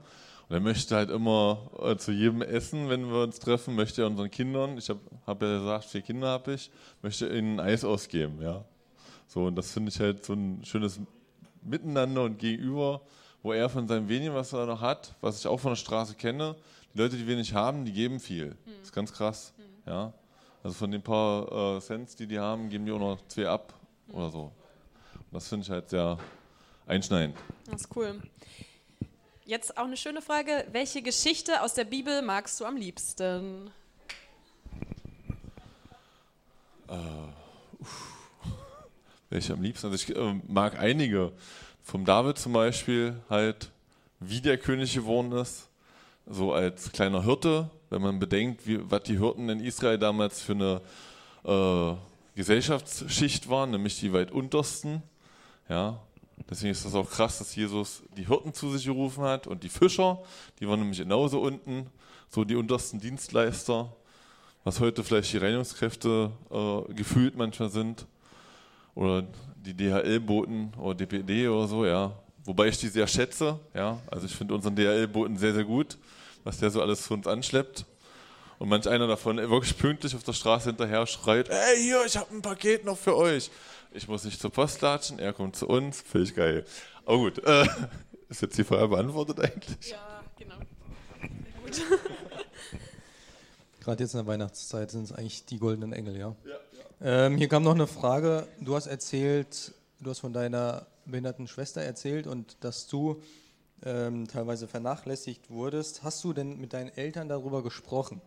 Und 0.49 0.55
er 0.55 0.59
möchte 0.59 0.97
halt 0.97 1.11
immer 1.11 1.69
äh, 1.81 1.95
zu 1.95 2.11
jedem 2.11 2.41
Essen, 2.41 2.89
wenn 2.89 3.09
wir 3.09 3.23
uns 3.23 3.39
treffen, 3.39 3.75
möchte 3.75 4.01
er 4.01 4.07
unseren 4.07 4.29
Kindern, 4.29 4.77
ich 4.77 4.89
habe 4.89 4.99
hab 5.25 5.41
ja 5.41 5.59
gesagt, 5.59 5.85
vier 5.85 6.01
Kinder 6.01 6.27
habe 6.27 6.55
ich, 6.55 6.71
möchte 7.01 7.25
ihnen 7.29 7.61
Eis 7.61 7.85
ausgeben, 7.85 8.41
ja. 8.41 8.65
So, 9.27 9.45
und 9.45 9.55
das 9.55 9.71
finde 9.71 9.91
ich 9.91 9.99
halt 10.01 10.25
so 10.25 10.33
ein 10.33 10.59
schönes 10.65 10.99
Miteinander 11.61 12.23
und 12.23 12.37
Gegenüber, 12.37 12.99
wo 13.41 13.53
er 13.53 13.69
von 13.69 13.87
seinem 13.87 14.09
wenigen, 14.09 14.33
was 14.33 14.53
er 14.53 14.65
noch 14.65 14.81
hat, 14.81 15.15
was 15.21 15.39
ich 15.39 15.47
auch 15.47 15.59
von 15.59 15.71
der 15.71 15.77
Straße 15.77 16.15
kenne, 16.15 16.55
die 16.93 16.97
Leute, 16.97 17.17
die 17.17 17.27
wenig 17.27 17.53
haben, 17.53 17.85
die 17.85 17.93
geben 17.93 18.19
viel. 18.19 18.57
Das 18.65 18.87
ist 18.89 18.93
ganz 18.93 19.13
krass, 19.13 19.53
ja. 19.85 20.13
Also 20.63 20.75
von 20.75 20.91
den 20.91 21.01
paar 21.01 21.77
äh, 21.77 21.81
Cents, 21.81 22.15
die 22.15 22.27
die 22.27 22.37
haben, 22.37 22.69
geben 22.69 22.85
die 22.85 22.91
auch 22.91 22.99
noch 22.99 23.17
zwei 23.27 23.47
ab 23.47 23.73
oder 24.11 24.29
so. 24.29 24.51
Und 25.15 25.33
das 25.33 25.47
finde 25.47 25.63
ich 25.63 25.69
halt 25.69 25.89
sehr 25.89 26.17
einschneidend. 26.85 27.37
Das 27.69 27.81
ist 27.81 27.95
cool. 27.95 28.21
Jetzt 29.45 29.77
auch 29.77 29.85
eine 29.85 29.97
schöne 29.97 30.21
Frage. 30.21 30.65
Welche 30.71 31.01
Geschichte 31.01 31.61
aus 31.61 31.73
der 31.73 31.85
Bibel 31.85 32.21
magst 32.21 32.59
du 32.59 32.65
am 32.65 32.75
liebsten? 32.75 33.71
Äh, 36.87 36.95
welche 39.29 39.53
am 39.53 39.61
liebsten? 39.61 39.87
Also 39.87 39.95
ich 39.95 40.15
äh, 40.15 40.41
mag 40.47 40.77
einige. 40.77 41.31
Vom 41.89 42.05
David 42.05 42.37
zum 42.37 42.53
Beispiel 42.53 43.19
halt, 43.31 43.71
wie 44.19 44.41
der 44.41 44.59
König 44.59 44.93
geworden 44.93 45.31
ist. 45.31 45.69
So 46.27 46.53
als 46.53 46.91
kleiner 46.91 47.23
Hirte, 47.23 47.71
wenn 47.89 48.03
man 48.03 48.19
bedenkt, 48.19 48.67
wie, 48.67 48.79
was 48.91 49.01
die 49.01 49.17
Hirten 49.17 49.49
in 49.49 49.59
Israel 49.59 49.97
damals 49.97 50.39
für 50.39 50.51
eine 50.51 50.81
äh, 51.43 51.97
Gesellschaftsschicht 52.35 53.49
waren, 53.49 53.71
nämlich 53.71 53.99
die 53.99 54.13
weit 54.13 54.29
untersten. 54.29 55.01
Ja, 55.67 55.99
deswegen 56.47 56.73
ist 56.73 56.85
das 56.85 56.93
auch 56.93 57.09
krass, 57.09 57.39
dass 57.39 57.55
Jesus 57.55 58.03
die 58.15 58.27
Hirten 58.27 58.53
zu 58.53 58.69
sich 58.69 58.85
gerufen 58.85 59.23
hat 59.23 59.47
und 59.47 59.63
die 59.63 59.69
Fischer, 59.69 60.21
die 60.59 60.67
waren 60.67 60.81
nämlich 60.81 60.99
genauso 60.99 61.41
unten, 61.41 61.87
so 62.29 62.43
die 62.43 62.55
untersten 62.55 62.99
Dienstleister, 62.99 63.91
was 64.63 64.79
heute 64.79 65.03
vielleicht 65.03 65.33
die 65.33 65.37
Reinigungskräfte 65.37 66.29
äh, 66.51 66.93
gefühlt 66.93 67.35
manchmal 67.35 67.71
sind 67.71 68.05
oder 68.99 69.25
die 69.55 69.73
DHL-Boten 69.73 70.73
oder 70.77 70.93
DPD 70.93 71.47
oder 71.47 71.67
so, 71.67 71.85
ja. 71.85 72.11
Wobei 72.43 72.67
ich 72.67 72.77
die 72.77 72.89
sehr 72.89 73.07
schätze, 73.07 73.57
ja. 73.73 73.97
Also 74.11 74.25
ich 74.25 74.35
finde 74.35 74.53
unseren 74.55 74.75
DHL-Boten 74.75 75.37
sehr, 75.37 75.53
sehr 75.53 75.63
gut, 75.63 75.97
was 76.43 76.57
der 76.57 76.69
so 76.69 76.81
alles 76.81 77.07
für 77.07 77.13
uns 77.13 77.25
anschleppt. 77.25 77.85
Und 78.57 78.67
manch 78.67 78.89
einer 78.89 79.07
davon 79.07 79.37
wirklich 79.37 79.77
pünktlich 79.77 80.13
auf 80.15 80.23
der 80.23 80.33
Straße 80.33 80.69
hinterher 80.69 81.07
schreit, 81.07 81.47
ey, 81.47 81.81
hier, 81.81 82.03
ich 82.05 82.17
habe 82.17 82.35
ein 82.35 82.41
Paket 82.41 82.83
noch 82.83 82.97
für 82.97 83.15
euch. 83.15 83.49
Ich 83.93 84.05
muss 84.09 84.25
nicht 84.25 84.41
zur 84.41 84.51
Post 84.51 84.81
latschen, 84.81 85.17
er 85.17 85.31
kommt 85.31 85.55
zu 85.55 85.67
uns, 85.67 86.01
finde 86.01 86.27
ich 86.27 86.35
geil. 86.35 86.65
Aber 87.05 87.19
gut, 87.19 87.39
äh, 87.45 87.65
ist 88.27 88.41
jetzt 88.41 88.57
die 88.57 88.65
Frage 88.65 88.89
beantwortet 88.89 89.39
eigentlich? 89.39 89.91
Ja, 89.91 90.23
genau. 90.37 90.57
Sehr 91.21 91.85
gut. 91.87 91.99
Gerade 93.79 94.03
jetzt 94.03 94.13
in 94.13 94.17
der 94.19 94.27
Weihnachtszeit 94.27 94.91
sind 94.91 95.03
es 95.03 95.13
eigentlich 95.13 95.45
die 95.45 95.57
goldenen 95.57 95.93
Engel, 95.93 96.17
ja. 96.17 96.35
ja. 96.43 96.55
Ähm, 97.01 97.37
hier 97.37 97.47
kam 97.47 97.63
noch 97.63 97.75
eine 97.75 97.87
Frage. 97.87 98.45
Du 98.59 98.75
hast 98.75 98.87
erzählt, 98.87 99.73
du 100.01 100.09
hast 100.09 100.19
von 100.19 100.33
deiner 100.33 100.85
behinderten 101.05 101.47
Schwester 101.47 101.81
erzählt 101.81 102.27
und 102.27 102.57
dass 102.59 102.87
du 102.87 103.21
ähm, 103.85 104.27
teilweise 104.27 104.67
vernachlässigt 104.67 105.49
wurdest. 105.49 106.03
Hast 106.03 106.21
du 106.25 106.33
denn 106.33 106.59
mit 106.59 106.73
deinen 106.73 106.89
Eltern 106.89 107.29
darüber 107.29 107.63
gesprochen? 107.63 108.19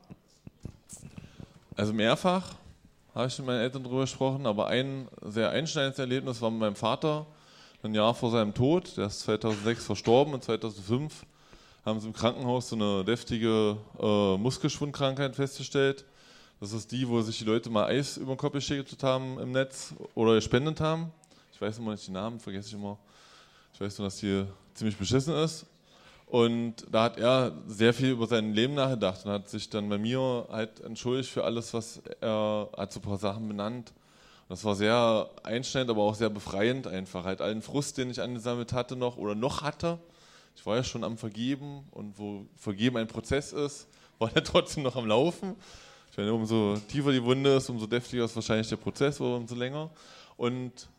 Also 1.76 1.92
mehrfach 1.92 2.54
habe 3.14 3.26
ich 3.26 3.36
mit 3.38 3.46
meinen 3.46 3.60
Eltern 3.60 3.82
darüber 3.82 4.02
gesprochen, 4.02 4.46
aber 4.46 4.68
ein 4.68 5.06
sehr 5.20 5.50
einschneidendes 5.50 5.98
Erlebnis 5.98 6.40
war 6.40 6.50
mit 6.50 6.60
meinem 6.60 6.76
Vater, 6.76 7.26
ein 7.82 7.94
Jahr 7.94 8.14
vor 8.14 8.30
seinem 8.30 8.54
Tod. 8.54 8.96
Der 8.96 9.08
ist 9.08 9.20
2006 9.20 9.84
verstorben 9.84 10.32
und 10.32 10.44
2005 10.44 11.26
haben 11.84 12.00
sie 12.00 12.06
im 12.06 12.14
Krankenhaus 12.14 12.70
so 12.70 12.76
eine 12.76 13.04
deftige 13.04 13.76
äh, 14.00 14.38
Muskelschwundkrankheit 14.38 15.36
festgestellt. 15.36 16.06
Das 16.62 16.72
ist 16.72 16.92
die, 16.92 17.08
wo 17.08 17.20
sich 17.22 17.38
die 17.38 17.44
Leute 17.44 17.70
mal 17.70 17.86
Eis 17.86 18.16
über 18.16 18.34
den 18.34 18.38
Kopf 18.38 18.52
geschickt 18.52 19.02
haben 19.02 19.36
im 19.40 19.50
Netz 19.50 19.94
oder 20.14 20.36
gespendet 20.36 20.80
haben. 20.80 21.10
Ich 21.52 21.60
weiß 21.60 21.78
immer 21.78 21.90
nicht 21.90 22.06
die 22.06 22.12
Namen, 22.12 22.38
vergesse 22.38 22.68
ich 22.68 22.74
immer. 22.74 22.98
Ich 23.74 23.80
weiß 23.80 23.98
nur, 23.98 24.06
dass 24.06 24.18
die 24.18 24.44
ziemlich 24.72 24.96
beschissen 24.96 25.34
ist. 25.34 25.66
Und 26.26 26.86
da 26.88 27.02
hat 27.02 27.18
er 27.18 27.50
sehr 27.66 27.92
viel 27.92 28.10
über 28.10 28.28
sein 28.28 28.54
Leben 28.54 28.74
nachgedacht 28.74 29.26
und 29.26 29.32
hat 29.32 29.48
sich 29.48 29.70
dann 29.70 29.88
bei 29.88 29.98
mir 29.98 30.46
halt 30.52 30.78
entschuldigt 30.78 31.30
für 31.30 31.42
alles, 31.42 31.74
was 31.74 32.00
er 32.20 32.68
hat 32.76 32.92
so 32.92 33.00
ein 33.00 33.02
paar 33.02 33.18
Sachen 33.18 33.48
benannt. 33.48 33.92
Und 34.42 34.50
das 34.50 34.64
war 34.64 34.76
sehr 34.76 35.30
einschneidend, 35.42 35.90
aber 35.90 36.02
auch 36.02 36.14
sehr 36.14 36.30
befreiend 36.30 36.86
einfach. 36.86 37.24
Halt 37.24 37.40
allen 37.40 37.62
Frust, 37.62 37.98
den 37.98 38.08
ich 38.08 38.22
angesammelt 38.22 38.72
hatte 38.72 38.94
noch 38.94 39.16
oder 39.16 39.34
noch 39.34 39.62
hatte. 39.62 39.98
Ich 40.54 40.64
war 40.64 40.76
ja 40.76 40.84
schon 40.84 41.02
am 41.02 41.18
Vergeben 41.18 41.88
und 41.90 42.20
wo 42.20 42.46
Vergeben 42.54 42.98
ein 42.98 43.08
Prozess 43.08 43.52
ist, 43.52 43.88
war 44.20 44.30
er 44.32 44.44
trotzdem 44.44 44.84
noch 44.84 44.94
am 44.94 45.08
Laufen. 45.08 45.56
Ich 46.12 46.18
meine, 46.18 46.34
umso 46.34 46.76
tiefer 46.88 47.10
die 47.10 47.24
Wunde 47.24 47.56
ist, 47.56 47.70
umso 47.70 47.86
deftiger 47.86 48.26
ist 48.26 48.36
wahrscheinlich 48.36 48.68
der 48.68 48.76
Prozess 48.76 49.18
umso 49.18 49.54
länger. 49.54 49.88
Und 50.36 50.90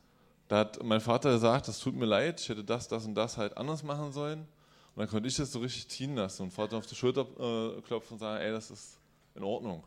da 0.48 0.58
hat 0.58 0.82
mein 0.82 1.02
Vater 1.02 1.32
gesagt, 1.34 1.68
das 1.68 1.80
tut 1.80 1.94
mir 1.94 2.08
leid, 2.08 2.42
ich 2.42 2.50
hätte 2.50 2.64
das, 2.64 2.88
das 2.88 3.06
und 3.06 3.14
das 3.14 3.38
halt 3.38 3.56
anders 3.56 3.84
machen 3.84 4.12
sollen. 4.12 4.40
Und 4.40 5.00
dann 5.00 5.08
konnte 5.08 5.28
ich 5.28 5.36
das 5.36 5.52
so 5.52 5.60
richtig 5.60 5.88
ziehen 5.88 6.16
lassen 6.16 6.42
und 6.42 6.52
Vater 6.52 6.78
auf 6.78 6.88
die 6.88 6.96
Schulter 6.96 7.22
äh, 7.22 7.82
klopfen 7.82 8.14
und 8.14 8.20
sagen, 8.22 8.42
ey, 8.42 8.52
das 8.52 8.72
ist 8.72 8.98
in 9.36 9.44
Ordnung, 9.44 9.84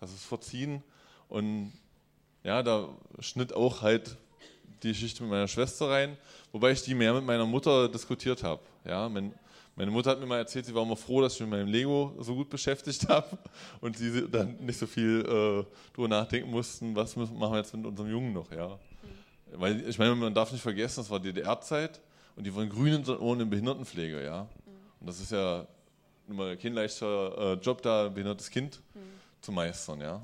das 0.00 0.14
ist 0.14 0.24
verziehen. 0.24 0.82
Und 1.28 1.74
ja, 2.42 2.62
da 2.62 2.88
schnitt 3.18 3.52
auch 3.52 3.82
halt 3.82 4.16
die 4.82 4.88
Geschichte 4.88 5.22
mit 5.22 5.30
meiner 5.30 5.48
Schwester 5.48 5.90
rein, 5.90 6.16
wobei 6.52 6.70
ich 6.70 6.80
die 6.80 6.94
mehr 6.94 7.12
mit 7.12 7.24
meiner 7.26 7.44
Mutter 7.44 7.86
diskutiert 7.90 8.42
habe. 8.42 8.62
Ja, 8.86 9.10
mein, 9.10 9.34
meine 9.80 9.92
Mutter 9.92 10.10
hat 10.10 10.20
mir 10.20 10.26
mal 10.26 10.36
erzählt, 10.36 10.66
sie 10.66 10.74
war 10.74 10.82
immer 10.82 10.94
froh, 10.94 11.22
dass 11.22 11.32
ich 11.32 11.40
mich 11.40 11.48
mit 11.48 11.58
meinem 11.58 11.72
Lego 11.72 12.14
so 12.18 12.34
gut 12.34 12.50
beschäftigt 12.50 13.08
habe 13.08 13.38
und 13.80 13.96
sie 13.96 14.28
dann 14.28 14.56
nicht 14.56 14.78
so 14.78 14.86
viel 14.86 15.20
äh, 15.20 15.94
drüber 15.94 16.08
nachdenken 16.08 16.50
mussten, 16.50 16.94
was 16.94 17.16
machen 17.16 17.38
wir 17.38 17.56
jetzt 17.56 17.74
mit 17.74 17.86
unserem 17.86 18.10
Jungen 18.10 18.34
noch, 18.34 18.52
ja. 18.52 18.78
Weil 19.52 19.88
ich 19.88 19.98
meine, 19.98 20.14
man 20.14 20.34
darf 20.34 20.52
nicht 20.52 20.60
vergessen, 20.60 21.00
das 21.00 21.08
war 21.08 21.18
DDR-Zeit 21.18 21.98
und 22.36 22.44
die 22.44 22.54
waren 22.54 22.68
grün 22.68 22.92
in 22.92 23.08
Ohren 23.08 23.40
in 23.40 23.48
Behindertenpflege, 23.48 24.22
ja. 24.22 24.42
Und 25.00 25.06
das 25.06 25.18
ist 25.18 25.32
ja 25.32 25.66
immer 26.28 26.56
kein 26.56 26.74
leichter 26.74 27.54
äh, 27.54 27.54
Job 27.54 27.80
da, 27.80 28.04
ein 28.04 28.12
behindertes 28.12 28.50
Kind 28.50 28.82
mhm. 28.92 29.00
zu 29.40 29.50
meistern, 29.50 30.02
ja. 30.02 30.06
ja. 30.06 30.22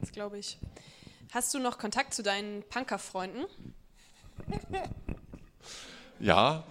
Das 0.00 0.10
glaube 0.10 0.38
ich. 0.38 0.56
Hast 1.32 1.52
du 1.52 1.58
noch 1.58 1.76
Kontakt 1.76 2.14
zu 2.14 2.22
deinen 2.22 2.62
Punker-Freunden? 2.62 3.44
ja 6.18 6.64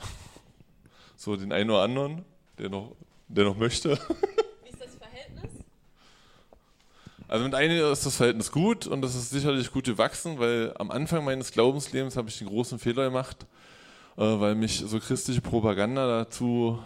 so 1.17 1.35
den 1.35 1.51
einen 1.51 1.69
oder 1.69 1.81
anderen, 1.81 2.23
der 2.57 2.69
noch, 2.69 2.95
der 3.27 3.43
noch 3.45 3.57
möchte. 3.57 3.89
Wie 3.89 4.69
ist 4.69 4.81
das 4.81 4.95
Verhältnis? 4.95 5.51
Also 7.27 7.43
mit 7.43 7.55
einigen 7.55 7.91
ist 7.91 8.05
das 8.05 8.15
Verhältnis 8.15 8.51
gut 8.51 8.87
und 8.87 9.01
das 9.01 9.15
ist 9.15 9.31
sicherlich 9.31 9.71
gut 9.71 9.85
gewachsen, 9.85 10.39
weil 10.39 10.73
am 10.77 10.91
Anfang 10.91 11.25
meines 11.25 11.51
Glaubenslebens 11.51 12.15
habe 12.15 12.29
ich 12.29 12.37
den 12.37 12.47
großen 12.47 12.79
Fehler 12.79 13.05
gemacht, 13.05 13.45
äh, 14.15 14.21
weil 14.21 14.55
mich 14.55 14.83
so 14.85 14.99
christliche 14.99 15.41
Propaganda 15.41 16.07
dazu 16.19 16.79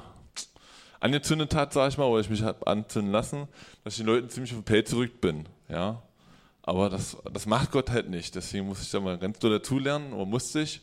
angezündet 1.01 1.53
hat, 1.53 1.73
sage 1.73 1.89
ich 1.89 1.97
mal, 1.97 2.05
oder 2.05 2.21
ich 2.21 2.29
mich 2.29 2.41
habe 2.41 2.65
anzünden 2.65 3.11
lassen, 3.11 3.47
dass 3.83 3.93
ich 3.93 3.97
den 3.97 4.07
Leuten 4.07 4.29
ziemlich 4.29 4.53
auf 4.53 4.59
den 4.59 4.65
Pelz 4.65 4.89
zurück 4.91 5.19
bin. 5.19 5.45
Ja? 5.67 6.01
Aber 6.63 6.89
das, 6.89 7.17
das 7.33 7.47
macht 7.47 7.71
Gott 7.71 7.89
halt 7.89 8.09
nicht. 8.09 8.35
Deswegen 8.35 8.67
muss 8.67 8.81
ich 8.81 8.91
da 8.91 8.99
mal 8.99 9.17
ganz 9.17 9.39
doll 9.39 9.51
dazulernen, 9.51 10.13
oder 10.13 10.25
musste 10.25 10.61
ich. 10.61 10.81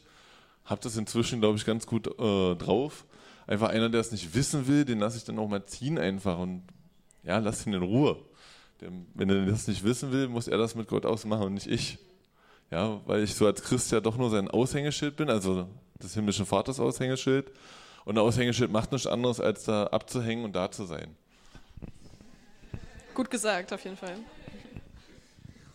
Habe 0.64 0.83
das 0.83 0.97
inzwischen, 0.97 1.40
glaube 1.40 1.57
ich, 1.57 1.64
ganz 1.64 1.87
gut 1.87 2.09
äh, 2.19 2.55
drauf 2.57 3.05
einfach 3.49 3.71
einer, 3.71 3.88
der 3.88 4.00
es 4.00 4.12
nicht 4.12 4.35
wissen 4.35 4.69
will, 4.69 4.85
den 4.85 5.00
lasse 5.00 5.17
ich 5.17 5.25
dann 5.25 5.38
auch 5.38 5.49
mal 5.49 5.64
ziehen 5.67 5.99
einfach 5.99 6.38
und 6.38 6.62
ja, 7.25 7.38
lass 7.38 7.67
ihn 7.67 7.73
in 7.73 7.83
Ruhe. 7.83 8.17
Der, 8.81 8.90
wenn 9.14 9.28
er 9.31 9.47
das 9.47 9.67
nicht 9.67 9.83
wissen 9.83 10.12
will, 10.12 10.28
muss 10.28 10.47
er 10.47 10.59
das 10.59 10.76
mit 10.76 10.87
Gott 10.87 11.05
ausmachen 11.05 11.47
und 11.47 11.55
nicht 11.55 11.67
ich. 11.67 11.99
Ja, 12.71 13.00
weil 13.07 13.25
ich 13.25 13.35
so 13.35 13.47
als 13.47 13.62
Christ 13.62 13.90
ja 13.90 14.00
doch 14.00 14.17
nur 14.17 14.31
sein 14.31 14.49
Aushängeschild 14.49 15.17
bin, 15.17 15.31
also 15.31 15.67
des 16.00 16.14
himmlischen 16.14 16.47
Vaters 16.47 16.78
Aushängeschild. 16.78 17.50
Und 18.05 18.17
ein 18.17 18.23
Aushängeschild 18.23 18.71
macht 18.71 18.93
nichts 18.93 19.07
anderes, 19.07 19.40
als 19.40 19.64
da 19.64 19.85
abzuhängen 19.85 20.45
und 20.45 20.55
da 20.55 20.71
zu 20.71 20.85
sein. 20.85 21.17
Gut 23.14 23.31
gesagt, 23.31 23.73
auf 23.73 23.83
jeden 23.83 23.97
Fall. 23.97 24.17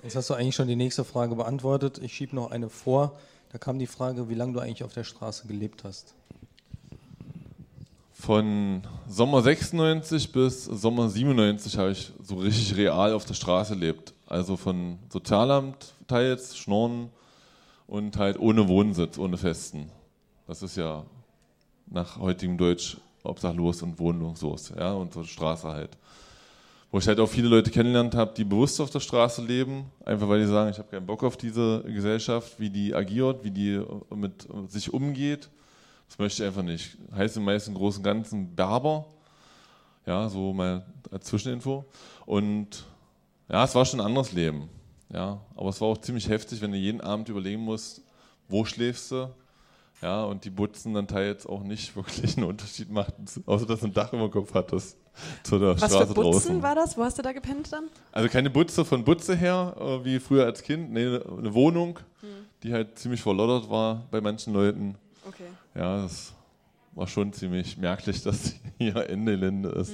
Jetzt 0.03 0.15
hast 0.15 0.30
du 0.30 0.36
eigentlich 0.36 0.56
schon 0.56 0.68
die 0.68 0.75
nächste 0.75 1.03
Frage 1.03 1.36
beantwortet. 1.36 1.98
Ich 1.98 2.13
schiebe 2.13 2.36
noch 2.36 2.51
eine 2.51 2.70
vor. 2.70 3.20
Da 3.51 3.58
kam 3.58 3.80
die 3.80 3.88
Frage, 3.88 4.30
wie 4.30 4.36
lange 4.36 4.53
du 4.53 4.60
eigentlich 4.60 4.84
auf 4.84 4.94
der 4.94 5.03
Straße 5.03 5.48
gelebt 5.48 5.84
hast. 5.84 6.13
Von 8.24 8.84
Sommer 9.06 9.42
96 9.42 10.32
bis 10.32 10.63
Sommer 10.63 11.10
97 11.10 11.77
habe 11.77 11.92
ich 11.92 12.13
so 12.22 12.36
richtig 12.36 12.77
real 12.77 13.12
auf 13.12 13.25
der 13.25 13.34
Straße 13.34 13.75
gelebt. 13.75 14.13
Also 14.27 14.56
von 14.56 14.98
Sozialamt 15.10 15.94
teils, 16.08 16.56
Schnorren 16.56 17.10
und 17.86 18.15
halt 18.15 18.39
ohne 18.39 18.70
Wohnsitz, 18.70 19.18
ohne 19.18 19.36
Festen. 19.36 19.89
Das 20.48 20.63
ist 20.63 20.77
ja 20.77 21.03
nach 21.88 22.18
heutigem 22.18 22.58
Deutsch 22.58 22.96
obdachlos 23.24 23.82
und 23.82 24.00
wohnungslos, 24.00 24.72
ja, 24.77 24.94
und 24.94 25.13
so 25.13 25.25
Straße 25.25 25.68
halt. 25.68 25.98
Wo 26.92 27.00
ich 27.00 27.08
halt 27.10 27.20
auch 27.20 27.27
viele 27.27 27.50
Leute 27.50 27.72
kennengelernt 27.72 28.15
habe, 28.15 28.34
die 28.38 28.46
bewusst 28.46 28.80
auf 28.80 28.89
der 28.89 29.01
Straße 29.01 29.44
leben, 29.44 29.92
einfach 30.06 30.30
weil 30.30 30.39
die 30.39 30.48
sagen, 30.48 30.70
ich 30.70 30.77
habe 30.77 30.88
keinen 30.89 31.06
Bock 31.06 31.25
auf 31.25 31.36
diese 31.36 31.84
Gesellschaft, 31.84 32.58
wie 32.58 32.70
die 32.70 32.96
agiert, 32.96 33.44
wie 33.44 33.51
die 33.51 33.84
mit 34.15 34.48
sich 34.70 34.94
umgeht. 34.94 35.50
Das 36.13 36.20
möchte 36.20 36.43
ich 36.43 36.48
einfach 36.48 36.62
nicht. 36.62 36.96
Heißt 37.15 37.38
im 37.38 37.43
meisten 37.43 37.74
Großen 37.74 37.98
und 37.98 38.03
Ganzen 38.03 38.55
Berber. 38.55 39.03
Ja, 40.05 40.29
so 40.29 40.53
mal 40.53 40.86
als 41.10 41.25
Zwischeninfo. 41.25 41.86
Und 42.27 42.86
ja, 43.50 43.63
es 43.63 43.74
war 43.74 43.84
schon 43.84 44.00
ein 44.00 44.05
anderes 44.05 44.32
Leben. 44.32 44.70
Ja, 45.12 45.39
aber 45.55 45.70
es 45.70 45.82
war 45.82 45.88
auch 45.88 45.98
ziemlich 45.98 46.29
heftig, 46.29 46.62
wenn 46.62 46.72
du 46.72 46.77
jeden 46.77 47.01
Abend 47.01 47.29
überlegen 47.29 47.63
musst, 47.63 48.03
wo 48.48 48.63
schläfst 48.63 49.10
du? 49.10 49.34
Ja, 50.03 50.25
und 50.25 50.46
die 50.46 50.51
Butzen 50.51 50.93
dann 50.93 51.08
teils 51.08 51.48
auch 51.48 51.63
nicht 51.63 51.96
wirklich 51.96 52.38
einen 52.38 52.46
Unterschied 52.46 52.91
machten, 52.91 53.25
außer 53.48 53.65
dass 53.65 53.79
du 53.79 53.88
ein 53.88 53.93
Dach 53.93 54.13
über 54.13 54.27
dem 54.27 54.32
Kopf 54.32 54.53
hattest. 54.53 54.96
Zu 55.43 55.58
der 55.58 55.70
Was 55.82 55.89
Straße 55.91 56.08
für 56.10 56.13
Butzen 56.13 56.32
draußen. 56.32 56.62
war 56.62 56.75
das? 56.75 56.96
Wo 56.96 57.03
hast 57.03 57.17
du 57.17 57.24
da 57.24 57.32
gepennt 57.32 57.74
dann? 57.74 57.86
Also 58.12 58.29
keine 58.29 58.51
Butze 58.51 58.86
von 58.86 59.03
Butze 59.03 59.36
her, 59.36 59.75
äh, 59.79 60.05
wie 60.05 60.20
früher 60.20 60.46
als 60.46 60.62
Kind. 60.62 60.91
Nee, 60.91 61.08
eine 61.08 61.55
Wohnung, 61.55 61.98
die 62.62 62.72
halt 62.72 63.00
ziemlich 63.00 63.22
verloddert 63.24 63.67
war 63.67 64.03
bei 64.12 64.22
manchen 64.22 64.53
Leuten. 64.53 64.96
Okay. 65.27 65.48
Ja, 65.75 66.01
das 66.01 66.34
war 66.94 67.08
schon 67.08 67.34
ziemlich 67.34 67.77
merklich, 67.77 68.22
dass 68.24 68.53
hier 68.77 68.96
Ende 69.10 69.36
Linde 69.36 69.70
ist. 69.70 69.94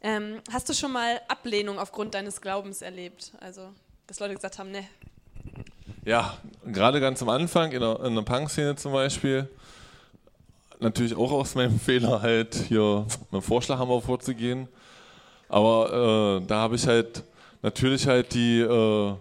Ähm, 0.00 0.40
hast 0.52 0.68
du 0.68 0.74
schon 0.74 0.92
mal 0.92 1.20
Ablehnung 1.28 1.78
aufgrund 1.78 2.14
deines 2.14 2.40
Glaubens 2.40 2.82
erlebt? 2.82 3.32
Also, 3.40 3.68
dass 4.06 4.18
Leute 4.18 4.34
gesagt 4.34 4.58
haben, 4.58 4.72
ne, 4.72 4.84
Ja, 6.04 6.36
gerade 6.66 7.00
ganz 7.00 7.22
am 7.22 7.28
Anfang, 7.28 7.70
in 7.70 7.80
der, 7.80 8.00
in 8.00 8.14
der 8.16 8.22
Punk-Szene 8.22 8.74
zum 8.74 8.92
Beispiel, 8.92 9.48
natürlich 10.80 11.14
auch 11.14 11.30
aus 11.30 11.54
meinem 11.54 11.78
Fehler 11.80 12.20
halt 12.20 12.54
hier 12.54 13.06
mit 13.30 13.32
dem 13.32 13.42
Vorschlaghammer 13.42 14.00
vorzugehen. 14.00 14.66
Aber 15.48 16.40
äh, 16.42 16.46
da 16.46 16.56
habe 16.56 16.74
ich 16.74 16.86
halt 16.86 17.22
natürlich 17.62 18.06
halt 18.08 18.34
die 18.34 18.60
äh, 18.60 19.14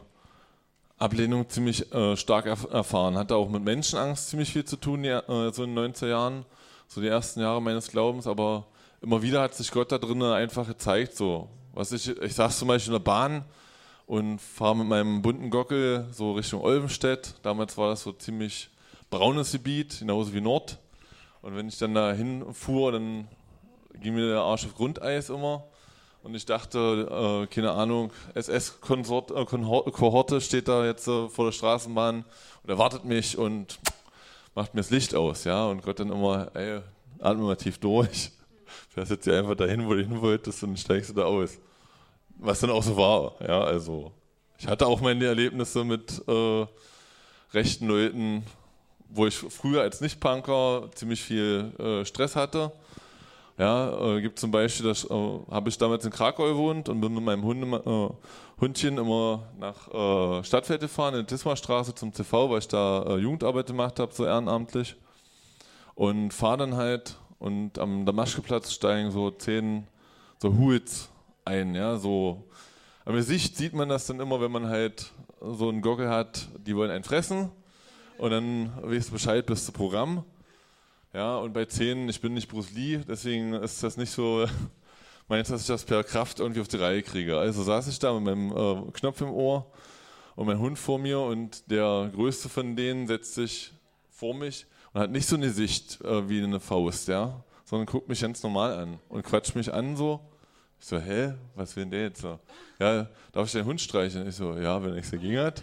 Ablehnung 1.01 1.49
ziemlich 1.49 1.91
äh, 1.93 2.15
stark 2.15 2.45
erf 2.45 2.67
erfahren. 2.71 3.17
Hatte 3.17 3.35
auch 3.35 3.49
mit 3.49 3.63
Menschenangst 3.63 4.29
ziemlich 4.29 4.51
viel 4.51 4.65
zu 4.65 4.77
tun, 4.77 5.03
ja, 5.03 5.19
äh, 5.19 5.51
so 5.51 5.63
in 5.63 5.75
den 5.75 5.93
90er 5.93 6.07
Jahren, 6.07 6.45
so 6.87 7.01
die 7.01 7.07
ersten 7.07 7.39
Jahre 7.41 7.61
meines 7.61 7.89
Glaubens. 7.89 8.27
Aber 8.27 8.67
immer 9.01 9.21
wieder 9.21 9.41
hat 9.41 9.55
sich 9.55 9.71
Gott 9.71 9.91
da 9.91 9.97
drinnen 9.97 10.31
einfach 10.31 10.67
gezeigt. 10.67 11.15
So. 11.15 11.49
Was 11.73 11.91
ich, 11.91 12.09
ich 12.09 12.35
saß 12.35 12.59
zum 12.59 12.67
Beispiel 12.67 12.93
in 12.93 12.99
der 12.99 13.03
Bahn 13.03 13.45
und 14.05 14.39
fahre 14.39 14.75
mit 14.75 14.87
meinem 14.87 15.21
bunten 15.21 15.49
Gockel 15.49 16.05
so 16.11 16.33
Richtung 16.33 16.61
Olvenstedt. 16.61 17.35
Damals 17.41 17.77
war 17.77 17.89
das 17.89 18.03
so 18.03 18.11
ziemlich 18.11 18.69
braunes 19.09 19.53
Gebiet, 19.53 19.99
genauso 19.99 20.33
wie 20.33 20.41
Nord. 20.41 20.77
Und 21.41 21.55
wenn 21.55 21.67
ich 21.67 21.77
dann 21.79 21.95
da 21.95 22.11
hinfuhr, 22.13 22.91
dann 22.91 23.27
ging 23.99 24.13
mir 24.13 24.27
der 24.27 24.41
Arsch 24.41 24.65
auf 24.65 24.75
Grundeis 24.75 25.29
immer. 25.29 25.63
Und 26.23 26.35
ich 26.35 26.45
dachte, 26.45 27.43
äh, 27.43 27.47
keine 27.47 27.71
Ahnung, 27.71 28.11
SS-Kohorte 28.35 30.39
steht 30.39 30.67
da 30.67 30.85
jetzt 30.85 31.07
äh, 31.07 31.27
vor 31.29 31.45
der 31.45 31.51
Straßenbahn 31.51 32.23
und 32.63 32.69
erwartet 32.69 33.05
mich 33.05 33.37
und 33.37 33.79
macht 34.53 34.75
mir 34.75 34.81
das 34.81 34.91
Licht 34.91 35.15
aus. 35.15 35.45
ja. 35.45 35.65
Und 35.65 35.81
Gott 35.81 35.99
dann 35.99 36.11
immer, 36.11 36.55
ey, 36.55 36.81
atme 37.19 37.43
mal 37.43 37.55
tief 37.55 37.79
durch. 37.79 38.31
Fährst 38.89 39.11
jetzt 39.11 39.23
hier 39.23 39.37
einfach 39.37 39.55
dahin, 39.55 39.87
wo 39.87 39.93
du 39.93 40.01
hin 40.01 40.21
wolltest 40.21 40.61
und 40.63 40.77
steigst 40.77 41.09
du 41.09 41.15
da 41.15 41.23
aus. 41.23 41.57
Was 42.37 42.59
dann 42.59 42.69
auch 42.69 42.83
so 42.83 42.95
war. 42.97 43.33
Ja, 43.41 43.61
also 43.61 44.11
ich 44.59 44.67
hatte 44.67 44.85
auch 44.85 45.01
meine 45.01 45.25
Erlebnisse 45.25 45.83
mit 45.83 46.21
äh, 46.27 46.65
rechten 47.51 47.87
Leuten, 47.87 48.43
wo 49.09 49.25
ich 49.25 49.35
früher 49.35 49.81
als 49.81 50.01
Nicht-Punker 50.01 50.89
ziemlich 50.93 51.21
viel 51.21 51.73
äh, 51.79 52.05
Stress 52.05 52.35
hatte. 52.35 52.71
Ja, 53.57 54.15
äh, 54.15 54.21
gibt 54.21 54.39
zum 54.39 54.51
Beispiel, 54.51 54.87
das 54.87 55.03
äh, 55.03 55.39
habe 55.51 55.69
ich 55.69 55.77
damals 55.77 56.05
in 56.05 56.11
Krakau 56.11 56.45
gewohnt 56.45 56.89
und 56.89 57.01
bin 57.01 57.13
mit 57.13 57.23
meinem 57.23 57.43
Hunde, 57.43 57.77
äh, 57.77 58.61
Hundchen 58.61 58.97
immer 58.97 59.43
nach 59.59 59.87
äh, 59.87 60.43
Stadtfeld 60.43 60.81
gefahren, 60.81 61.15
in 61.15 61.21
die 61.21 61.25
Tismarstraße 61.27 61.93
zum 61.93 62.13
CV, 62.13 62.49
weil 62.49 62.59
ich 62.59 62.67
da 62.67 63.03
äh, 63.03 63.17
Jugendarbeit 63.17 63.67
gemacht 63.67 63.99
habe, 63.99 64.13
so 64.13 64.25
ehrenamtlich. 64.25 64.95
Und 65.95 66.33
fahre 66.33 66.57
dann 66.57 66.75
halt 66.75 67.17
und 67.39 67.77
am 67.79 68.05
Damaschkeplatz 68.05 68.71
steigen 68.71 69.11
so 69.11 69.31
zehn 69.31 69.87
so 70.39 70.53
Hoods 70.57 71.09
ein, 71.45 71.75
ja, 71.75 71.97
so. 71.97 72.47
Am 73.03 73.15
Gesicht 73.15 73.57
sieht 73.57 73.73
man 73.73 73.89
das 73.89 74.05
dann 74.05 74.19
immer, 74.19 74.39
wenn 74.41 74.51
man 74.51 74.67
halt 74.67 75.11
so 75.41 75.69
einen 75.69 75.81
Gockel 75.81 76.09
hat, 76.09 76.47
die 76.65 76.75
wollen 76.75 76.91
einen 76.91 77.03
fressen 77.03 77.51
und 78.19 78.29
dann 78.29 78.71
weißt 78.83 79.09
du 79.09 79.13
Bescheid, 79.13 79.45
bist 79.45 79.67
du 79.67 79.71
Programm. 79.71 80.23
Ja, 81.13 81.37
und 81.37 81.51
bei 81.51 81.65
10, 81.65 82.07
ich 82.07 82.21
bin 82.21 82.33
nicht 82.33 82.47
Bruce 82.47 82.71
Lee, 82.71 83.01
deswegen 83.05 83.53
ist 83.53 83.83
das 83.83 83.97
nicht 83.97 84.11
so, 84.11 84.47
meins, 85.27 85.49
dass 85.49 85.61
ich 85.61 85.67
das 85.67 85.83
per 85.83 86.05
Kraft 86.05 86.39
irgendwie 86.39 86.61
auf 86.61 86.69
die 86.69 86.77
Reihe 86.77 87.03
kriege. 87.03 87.37
Also 87.37 87.63
saß 87.63 87.87
ich 87.89 87.99
da 87.99 88.13
mit 88.13 88.23
meinem 88.23 88.51
äh, 88.51 88.91
Knopf 88.93 89.19
im 89.19 89.29
Ohr 89.29 89.69
und 90.35 90.47
mein 90.47 90.59
Hund 90.59 90.79
vor 90.79 90.99
mir 90.99 91.19
und 91.19 91.69
der 91.69 92.09
größte 92.13 92.47
von 92.47 92.77
denen 92.77 93.07
setzt 93.07 93.35
sich 93.35 93.73
vor 94.09 94.33
mich 94.33 94.65
und 94.93 95.01
hat 95.01 95.11
nicht 95.11 95.27
so 95.27 95.35
eine 95.35 95.49
Sicht 95.49 95.99
äh, 96.01 96.29
wie 96.29 96.41
eine 96.41 96.61
Faust, 96.61 97.09
ja, 97.09 97.43
sondern 97.65 97.87
guckt 97.87 98.07
mich 98.07 98.21
ganz 98.21 98.41
normal 98.41 98.73
an 98.73 98.99
und 99.09 99.23
quatscht 99.23 99.55
mich 99.55 99.73
an 99.73 99.97
so. 99.97 100.21
Ich 100.79 100.85
so, 100.85 100.97
hä, 100.97 101.33
was 101.55 101.75
will 101.75 101.83
denn 101.83 101.91
der 101.91 102.01
jetzt? 102.03 102.23
Ja, 102.79 103.07
darf 103.33 103.45
ich 103.47 103.51
deinen 103.51 103.65
Hund 103.65 103.81
streicheln? 103.81 104.27
Ich 104.27 104.35
so, 104.35 104.57
ja, 104.57 104.81
wenn 104.81 104.95
nichts 104.95 105.11
dagegen 105.11 105.39
hat. 105.39 105.61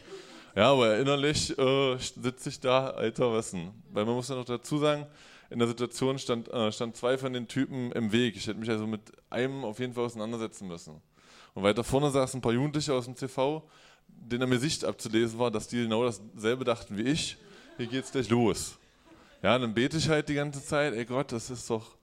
Ja, 0.55 0.73
aber 0.73 0.99
innerlich 0.99 1.59
äh, 1.59 1.97
sitze 1.99 2.51
ich 2.51 2.61
da, 2.61 2.91
Alter, 2.91 3.33
was 3.33 3.51
denn? 3.51 3.71
Weil 3.93 4.05
man 4.05 4.15
muss 4.15 4.29
ja 4.29 4.37
noch 4.37 4.45
dazu 4.45 4.79
sagen, 4.79 5.07
in 5.51 5.59
der 5.59 5.69
Situation 5.69 6.19
stand, 6.19 6.49
äh, 6.49 6.71
stand 6.73 6.97
zwei 6.97 7.17
von 7.19 7.33
den 7.33 7.49
Typen 7.49 7.93
im 7.93 8.13
Weg. 8.13 8.37
Ich 8.37 8.47
hätte 8.47 8.59
mich 8.59 8.69
also 8.69 8.87
mit 8.87 9.01
einem 9.31 9.65
auf 9.65 9.79
jeden 9.79 9.95
Fall 9.95 10.05
auseinandersetzen 10.05 10.69
müssen. 10.69 11.01
Und 11.55 11.63
weiter 11.63 11.85
vorne 11.85 12.11
saßen 12.11 12.39
ein 12.39 12.43
paar 12.43 12.53
Jugendliche 12.53 12.93
aus 12.93 13.07
dem 13.07 13.17
CV, 13.17 13.63
denen 14.09 14.49
mir 14.49 14.59
Sicht 14.59 14.85
abzulesen 14.85 15.39
war, 15.39 15.51
dass 15.51 15.69
die 15.69 15.83
genau 15.83 16.05
dasselbe 16.05 16.65
dachten 16.65 16.99
wie 16.99 17.03
ich. 17.03 17.37
Hier 17.77 17.87
geht's 17.87 18.13
gleich 18.13 18.29
los. 18.29 18.79
Ja, 19.43 19.59
dann 19.59 19.73
bete 19.73 19.97
ich 19.97 20.09
halt 20.09 20.29
die 20.29 20.35
ganze 20.35 20.65
Zeit, 20.65 20.95
ey 20.95 21.05
Gott, 21.05 21.33
das 21.33 21.49
ist 21.49 21.71
doch, 21.71 21.97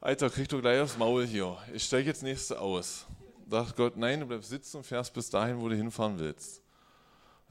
Alter, 0.00 0.30
krieg 0.30 0.48
du 0.48 0.60
gleich 0.60 0.80
aufs 0.80 0.96
Maul 0.96 1.26
hier. 1.26 1.58
Ich 1.74 1.84
steige 1.84 2.08
jetzt 2.08 2.22
nächste 2.22 2.60
aus. 2.60 3.06
Sagt 3.50 3.76
Gott, 3.76 3.96
nein, 3.96 4.20
du 4.20 4.26
bleibst 4.26 4.48
sitzen 4.48 4.78
und 4.78 4.84
fährst 4.84 5.12
bis 5.12 5.28
dahin, 5.28 5.60
wo 5.60 5.68
du 5.68 5.74
hinfahren 5.74 6.18
willst. 6.18 6.62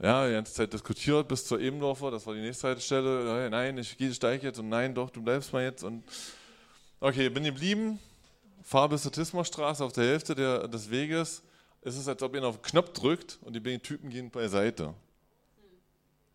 Ja, 0.02 0.26
die 0.26 0.32
ganze 0.32 0.54
Zeit 0.54 0.72
diskutiert 0.72 1.28
bis 1.28 1.44
zur 1.44 1.60
Ebendorfer, 1.60 2.10
das 2.10 2.26
war 2.26 2.32
die 2.32 2.40
nächste 2.40 2.68
Haltestelle. 2.68 3.50
Nein, 3.50 3.76
ich 3.76 3.96
steige 4.14 4.46
jetzt 4.46 4.58
und 4.58 4.70
nein, 4.70 4.94
doch, 4.94 5.10
du 5.10 5.22
bleibst 5.22 5.52
mal 5.52 5.62
jetzt. 5.62 5.84
Und 5.84 6.02
okay, 7.00 7.28
bin 7.28 7.44
geblieben, 7.44 7.98
fahre 8.62 8.88
bis 8.88 9.02
zur 9.02 9.12
Tismarstraße 9.12 9.84
auf 9.84 9.92
der 9.92 10.04
Hälfte 10.04 10.34
der, 10.34 10.68
des 10.68 10.90
Weges. 10.90 11.42
Es 11.82 11.98
ist, 11.98 12.08
als 12.08 12.22
ob 12.22 12.34
ihr 12.34 12.42
auf 12.44 12.56
den 12.56 12.62
Knopf 12.62 12.94
drückt 12.94 13.38
und 13.42 13.52
die 13.52 13.60
beiden 13.60 13.82
Typen 13.82 14.08
gehen 14.08 14.30
beiseite. 14.30 14.94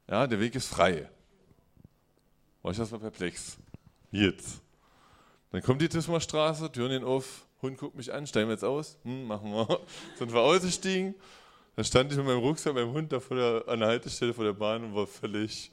Ja, 0.08 0.28
der 0.28 0.39
Weg 0.39 0.54
ist 0.54 0.67
frei. 0.67 1.10
War 2.62 2.71
ich 2.71 2.78
erstmal 2.78 3.01
perplex. 3.01 3.58
Jetzt. 4.12 4.62
Dann 5.49 5.63
kommt 5.63 5.82
die 5.82 5.89
Tismarstraße, 5.89 6.71
Türen 6.71 6.91
gehen 6.91 7.04
auf, 7.04 7.47
Hund 7.63 7.80
guckt 7.80 7.95
mich 7.95 8.13
an, 8.13 8.28
steigen 8.28 8.47
wir 8.47 8.54
jetzt 8.54 8.63
aus? 8.63 8.97
Hm, 9.04 9.25
machen 9.25 9.51
wir. 9.51 9.80
Sind 10.19 10.32
wir 10.32 10.41
ausgestiegen. 10.41 11.15
Da 11.75 11.83
stand 11.83 12.11
ich 12.11 12.17
mit 12.17 12.25
meinem 12.25 12.39
Rucksack, 12.39 12.73
meinem 12.73 12.91
Hund 12.93 13.11
da 13.11 13.19
vor 13.19 13.35
der, 13.38 13.63
an 13.67 13.79
der 13.79 13.89
Haltestelle 13.89 14.33
vor 14.33 14.45
der 14.45 14.53
Bahn 14.53 14.83
und 14.83 14.95
war 14.95 15.05
völlig 15.07 15.71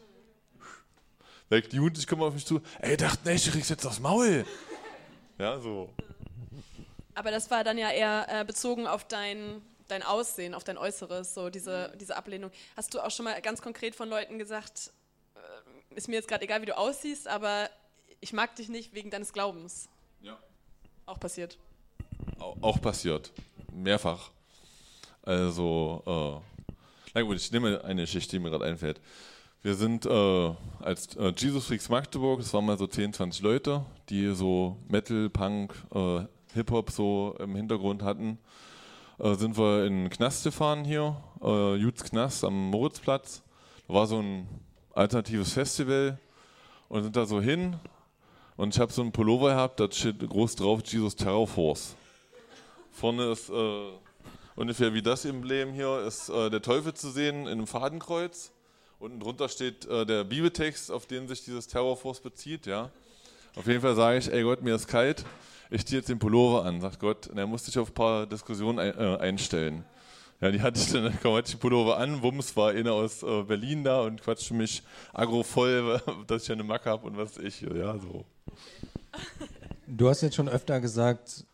weg. 1.49 1.71
Die 1.71 1.77
Jugendlichen 1.77 2.09
kommen 2.09 2.23
auf 2.23 2.35
mich 2.35 2.45
zu, 2.45 2.61
ey, 2.81 2.97
dachte 2.97 3.29
nicht, 3.29 3.47
du 3.47 3.51
kriegst 3.53 3.71
jetzt 3.71 3.87
aufs 3.87 4.01
Maul. 4.01 4.45
Ja, 5.39 5.61
so. 5.61 5.91
Aber 7.15 7.31
das 7.31 7.51
war 7.51 7.63
dann 7.63 7.79
ja 7.79 7.91
eher 7.91 8.27
äh, 8.29 8.45
bezogen 8.45 8.87
auf 8.87 9.05
dein, 9.07 9.63
dein 9.89 10.03
Aussehen, 10.03 10.55
auf 10.55 10.65
dein 10.65 10.79
Äußeres, 10.79 11.35
so 11.35 11.51
diese, 11.51 11.93
diese 12.01 12.17
Ablehnung. 12.17 12.51
Hast 12.77 12.95
du 12.95 13.01
auch 13.01 13.11
schon 13.11 13.25
mal 13.25 13.41
ganz 13.43 13.61
konkret 13.63 13.95
von 13.95 14.09
Leuten 14.09 14.39
gesagt, 14.39 14.91
äh, 15.37 15.95
ist 15.97 16.09
mir 16.09 16.15
jetzt 16.17 16.27
gerade 16.29 16.43
egal, 16.45 16.63
wie 16.63 16.67
du 16.67 16.77
aussiehst, 16.77 17.29
aber 17.29 17.69
ich 18.21 18.33
mag 18.33 18.57
dich 18.57 18.69
nicht 18.69 18.93
wegen 18.95 19.11
deines 19.11 19.33
Glaubens? 19.33 19.89
Ja. 20.21 20.39
Auch 21.07 21.21
passiert. 21.21 21.59
Au- 22.41 22.57
Auch 22.61 22.81
passiert. 22.81 23.31
Mehrfach. 23.73 24.31
Also, 25.23 26.03
äh, 26.07 26.73
na 27.15 27.23
gut, 27.23 27.37
ich 27.37 27.53
nehme 27.53 27.83
eine 27.85 28.03
Geschichte, 28.03 28.37
die 28.37 28.43
mir 28.43 28.51
gerade 28.51 28.65
einfällt. 28.65 29.01
Wir 29.63 29.77
sind 29.77 30.05
äh, 30.07 30.55
als 30.81 31.15
äh, 31.15 31.33
Jesus 31.37 31.67
Freaks 31.67 31.89
Magdeburg, 31.89 32.41
das 32.41 32.53
waren 32.53 32.67
mal 32.67 32.77
so 32.77 32.89
10, 32.89 33.13
20 33.13 33.43
Leute, 33.43 33.85
die 34.09 34.35
so 34.35 34.77
Metal, 34.89 35.31
Punk, 35.31 35.73
äh, 35.95 36.25
Hip-Hop 36.55 36.91
so 36.91 37.37
im 37.39 37.55
Hintergrund 37.55 38.03
hatten. 38.03 38.39
Äh, 39.21 39.35
sind 39.35 39.57
wir 39.57 39.87
in 39.87 40.05
den 40.05 40.11
Knast 40.11 40.43
gefahren 40.43 40.85
hier, 40.85 41.17
äh, 41.41 41.77
Juts 41.77 42.03
Knast 42.03 42.43
am 42.43 42.71
Moritzplatz. 42.71 43.43
Da 43.87 43.95
war 43.95 44.09
so 44.09 44.19
ein 44.19 44.49
alternatives 44.93 45.53
Festival 45.53 46.19
und 46.89 47.05
sind 47.05 47.15
da 47.15 47.25
so 47.25 47.41
hin 47.41 47.77
und 48.57 48.75
ich 48.75 48.81
habe 48.81 48.93
so 48.93 49.03
einen 49.03 49.13
Pullover 49.13 49.51
gehabt, 49.51 49.79
da 49.79 49.89
steht 49.91 50.29
groß 50.29 50.57
drauf 50.57 50.81
Jesus 50.85 51.15
Terror 51.15 51.47
Force. 51.47 51.95
Vorne 52.91 53.31
ist 53.31 53.49
äh, 53.49 53.91
ungefähr 54.57 54.95
wie 54.95 55.03
das 55.03 55.25
Emblem 55.25 55.73
hier, 55.73 56.01
ist 56.07 56.29
äh, 56.29 56.51
der 56.51 56.63
Teufel 56.63 56.95
zu 56.95 57.11
sehen 57.11 57.43
in 57.43 57.49
einem 57.49 57.67
Fadenkreuz. 57.67 58.53
Unten 58.99 59.21
drunter 59.21 59.49
steht 59.49 59.85
äh, 59.87 60.07
der 60.07 60.25
Bibeltext, 60.25 60.91
auf 60.91 61.07
den 61.07 61.27
sich 61.27 61.45
dieses 61.45 61.67
Terror 61.67 61.97
Force 61.97 62.21
bezieht. 62.21 62.67
Ja. 62.67 62.91
Auf 63.57 63.67
jeden 63.67 63.81
Fall 63.81 63.95
sage 63.95 64.19
ich, 64.19 64.33
ey 64.33 64.43
Gott, 64.43 64.63
mir 64.63 64.75
ist 64.75 64.87
kalt, 64.87 65.25
ich 65.71 65.85
ziehe 65.87 65.99
jetzt 65.99 66.09
den 66.09 66.19
Pullover 66.19 66.65
an, 66.65 66.81
sagt 66.81 67.01
Gott. 67.01 67.27
Und 67.27 67.39
er 67.39 67.47
musste 67.47 67.71
sich 67.71 67.79
auf 67.79 67.89
ein 67.91 67.95
paar 67.95 68.27
Diskussionen 68.27 68.79
ein, 68.79 68.97
äh, 68.97 69.17
einstellen. 69.19 69.85
Ja, 70.41 70.51
die 70.51 70.61
hatte 70.61 70.81
ich 70.81 70.93
dann, 70.93 71.19
kam 71.23 71.37
ich 71.39 71.45
die 71.45 71.57
Pullover 71.57 71.99
an, 71.99 72.23
Wumms 72.23 72.57
war 72.57 72.71
einer 72.71 72.93
aus 72.93 73.23
äh, 73.23 73.43
Berlin 73.45 73.85
da 73.85 74.03
und 74.03 74.23
quatschte 74.23 74.55
mich 74.55 74.83
agro 75.13 75.43
voll, 75.43 76.01
dass 76.27 76.45
ich 76.45 76.53
eine 76.53 76.65
Macke 76.65 76.91
habe 76.91 77.07
und 77.07 77.17
was 77.17 77.39
ich, 77.39 77.61
ja, 77.61 77.99
so. 77.99 78.25
Du 79.87 80.09
hast 80.09 80.21
jetzt 80.21 80.37
schon 80.37 80.49
öfter 80.49 80.81
gesagt, 80.81 81.45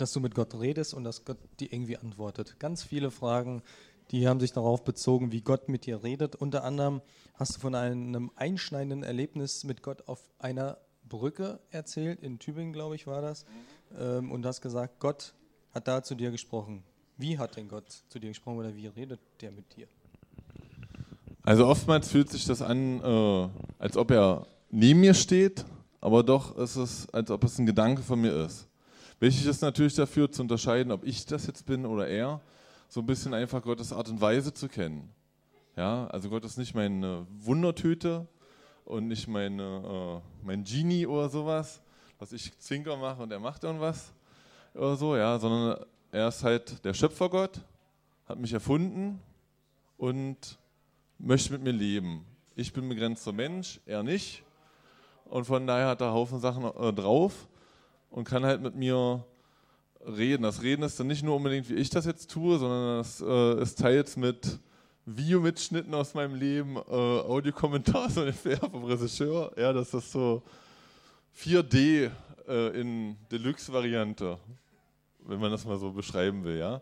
dass 0.00 0.12
du 0.12 0.20
mit 0.20 0.34
Gott 0.34 0.58
redest 0.58 0.94
und 0.94 1.04
dass 1.04 1.24
Gott 1.24 1.38
dir 1.60 1.72
irgendwie 1.72 1.96
antwortet. 1.96 2.58
Ganz 2.58 2.82
viele 2.82 3.10
Fragen, 3.10 3.62
die 4.10 4.26
haben 4.26 4.40
sich 4.40 4.52
darauf 4.52 4.84
bezogen, 4.84 5.32
wie 5.32 5.42
Gott 5.42 5.68
mit 5.68 5.86
dir 5.86 6.02
redet. 6.02 6.36
Unter 6.36 6.64
anderem 6.64 7.02
hast 7.34 7.56
du 7.56 7.60
von 7.60 7.74
einem 7.74 8.30
einschneidenden 8.36 9.02
Erlebnis 9.02 9.64
mit 9.64 9.82
Gott 9.82 10.08
auf 10.08 10.20
einer 10.38 10.78
Brücke 11.08 11.60
erzählt, 11.70 12.20
in 12.20 12.38
Tübingen, 12.38 12.72
glaube 12.72 12.94
ich, 12.94 13.06
war 13.06 13.22
das, 13.22 13.44
ähm, 13.98 14.30
und 14.30 14.44
hast 14.44 14.60
gesagt, 14.60 15.00
Gott 15.00 15.34
hat 15.72 15.88
da 15.88 16.02
zu 16.02 16.14
dir 16.14 16.30
gesprochen. 16.30 16.82
Wie 17.16 17.38
hat 17.38 17.56
denn 17.56 17.68
Gott 17.68 17.90
zu 18.08 18.18
dir 18.18 18.28
gesprochen 18.28 18.58
oder 18.58 18.74
wie 18.76 18.86
redet 18.86 19.20
der 19.40 19.50
mit 19.50 19.76
dir? 19.76 19.88
Also 21.42 21.66
oftmals 21.66 22.08
fühlt 22.08 22.30
sich 22.30 22.44
das 22.44 22.62
an, 22.62 23.00
äh, 23.02 23.48
als 23.78 23.96
ob 23.96 24.10
er 24.10 24.46
neben 24.70 25.00
mir 25.00 25.14
steht, 25.14 25.64
aber 26.00 26.22
doch 26.22 26.56
ist 26.56 26.76
es, 26.76 27.08
als 27.10 27.30
ob 27.30 27.42
es 27.44 27.58
ein 27.58 27.66
Gedanke 27.66 28.02
von 28.02 28.20
mir 28.20 28.44
ist. 28.44 28.67
Wichtig 29.20 29.46
ist 29.46 29.62
natürlich 29.62 29.96
dafür 29.96 30.30
zu 30.30 30.42
unterscheiden, 30.42 30.92
ob 30.92 31.04
ich 31.04 31.26
das 31.26 31.46
jetzt 31.48 31.66
bin 31.66 31.84
oder 31.86 32.06
er, 32.06 32.40
so 32.88 33.00
ein 33.00 33.06
bisschen 33.06 33.34
einfach 33.34 33.62
Gottes 33.62 33.92
Art 33.92 34.08
und 34.08 34.20
Weise 34.20 34.54
zu 34.54 34.68
kennen. 34.68 35.12
Ja, 35.76 36.06
also 36.06 36.28
Gott 36.28 36.44
ist 36.44 36.56
nicht 36.56 36.74
meine 36.74 37.26
Wundertüte 37.40 38.28
und 38.84 39.08
nicht 39.08 39.26
meine, 39.26 40.22
äh, 40.22 40.46
mein 40.46 40.62
Genie 40.62 41.06
oder 41.06 41.28
sowas, 41.28 41.80
was 42.20 42.32
ich 42.32 42.56
Zinker 42.58 42.96
mache 42.96 43.22
und 43.22 43.32
er 43.32 43.40
macht 43.40 43.64
irgendwas 43.64 44.12
oder 44.72 44.94
so, 44.94 45.16
ja, 45.16 45.36
sondern 45.38 45.84
er 46.12 46.28
ist 46.28 46.44
halt 46.44 46.84
der 46.84 46.94
Schöpfergott, 46.94 47.60
hat 48.26 48.38
mich 48.38 48.52
erfunden 48.52 49.20
und 49.96 50.58
möchte 51.18 51.52
mit 51.52 51.62
mir 51.62 51.72
leben. 51.72 52.24
Ich 52.54 52.72
bin 52.72 52.88
begrenzter 52.88 53.32
Mensch, 53.32 53.80
er 53.84 54.04
nicht. 54.04 54.44
Und 55.24 55.44
von 55.44 55.66
daher 55.66 55.88
hat 55.88 56.00
er 56.00 56.12
Haufen 56.12 56.38
Sachen 56.38 56.64
äh, 56.64 56.92
drauf 56.92 57.48
und 58.10 58.24
kann 58.24 58.44
halt 58.44 58.60
mit 58.62 58.74
mir 58.74 59.24
reden. 60.06 60.42
Das 60.42 60.62
Reden 60.62 60.82
ist 60.82 60.98
dann 60.98 61.06
nicht 61.06 61.22
nur 61.22 61.36
unbedingt, 61.36 61.68
wie 61.68 61.74
ich 61.74 61.90
das 61.90 62.06
jetzt 62.06 62.30
tue, 62.30 62.58
sondern 62.58 62.98
das 62.98 63.20
äh, 63.20 63.62
ist 63.62 63.78
teils 63.78 64.16
mit 64.16 64.58
Videomitschnitten 65.06 65.94
aus 65.94 66.14
meinem 66.14 66.34
Leben, 66.34 66.76
äh, 66.76 66.80
Audiokommentar 66.80 68.10
so 68.10 68.20
ungefähr 68.22 68.58
vom 68.58 68.84
Regisseur. 68.84 69.52
Ja, 69.56 69.72
das 69.72 69.94
ist 69.94 70.12
so 70.12 70.42
4D 71.36 72.10
äh, 72.46 72.80
in 72.80 73.16
Deluxe-Variante 73.30 74.38
wenn 75.28 75.38
man 75.38 75.50
das 75.50 75.64
mal 75.64 75.78
so 75.78 75.92
beschreiben 75.92 76.42
will, 76.42 76.58
ja. 76.58 76.80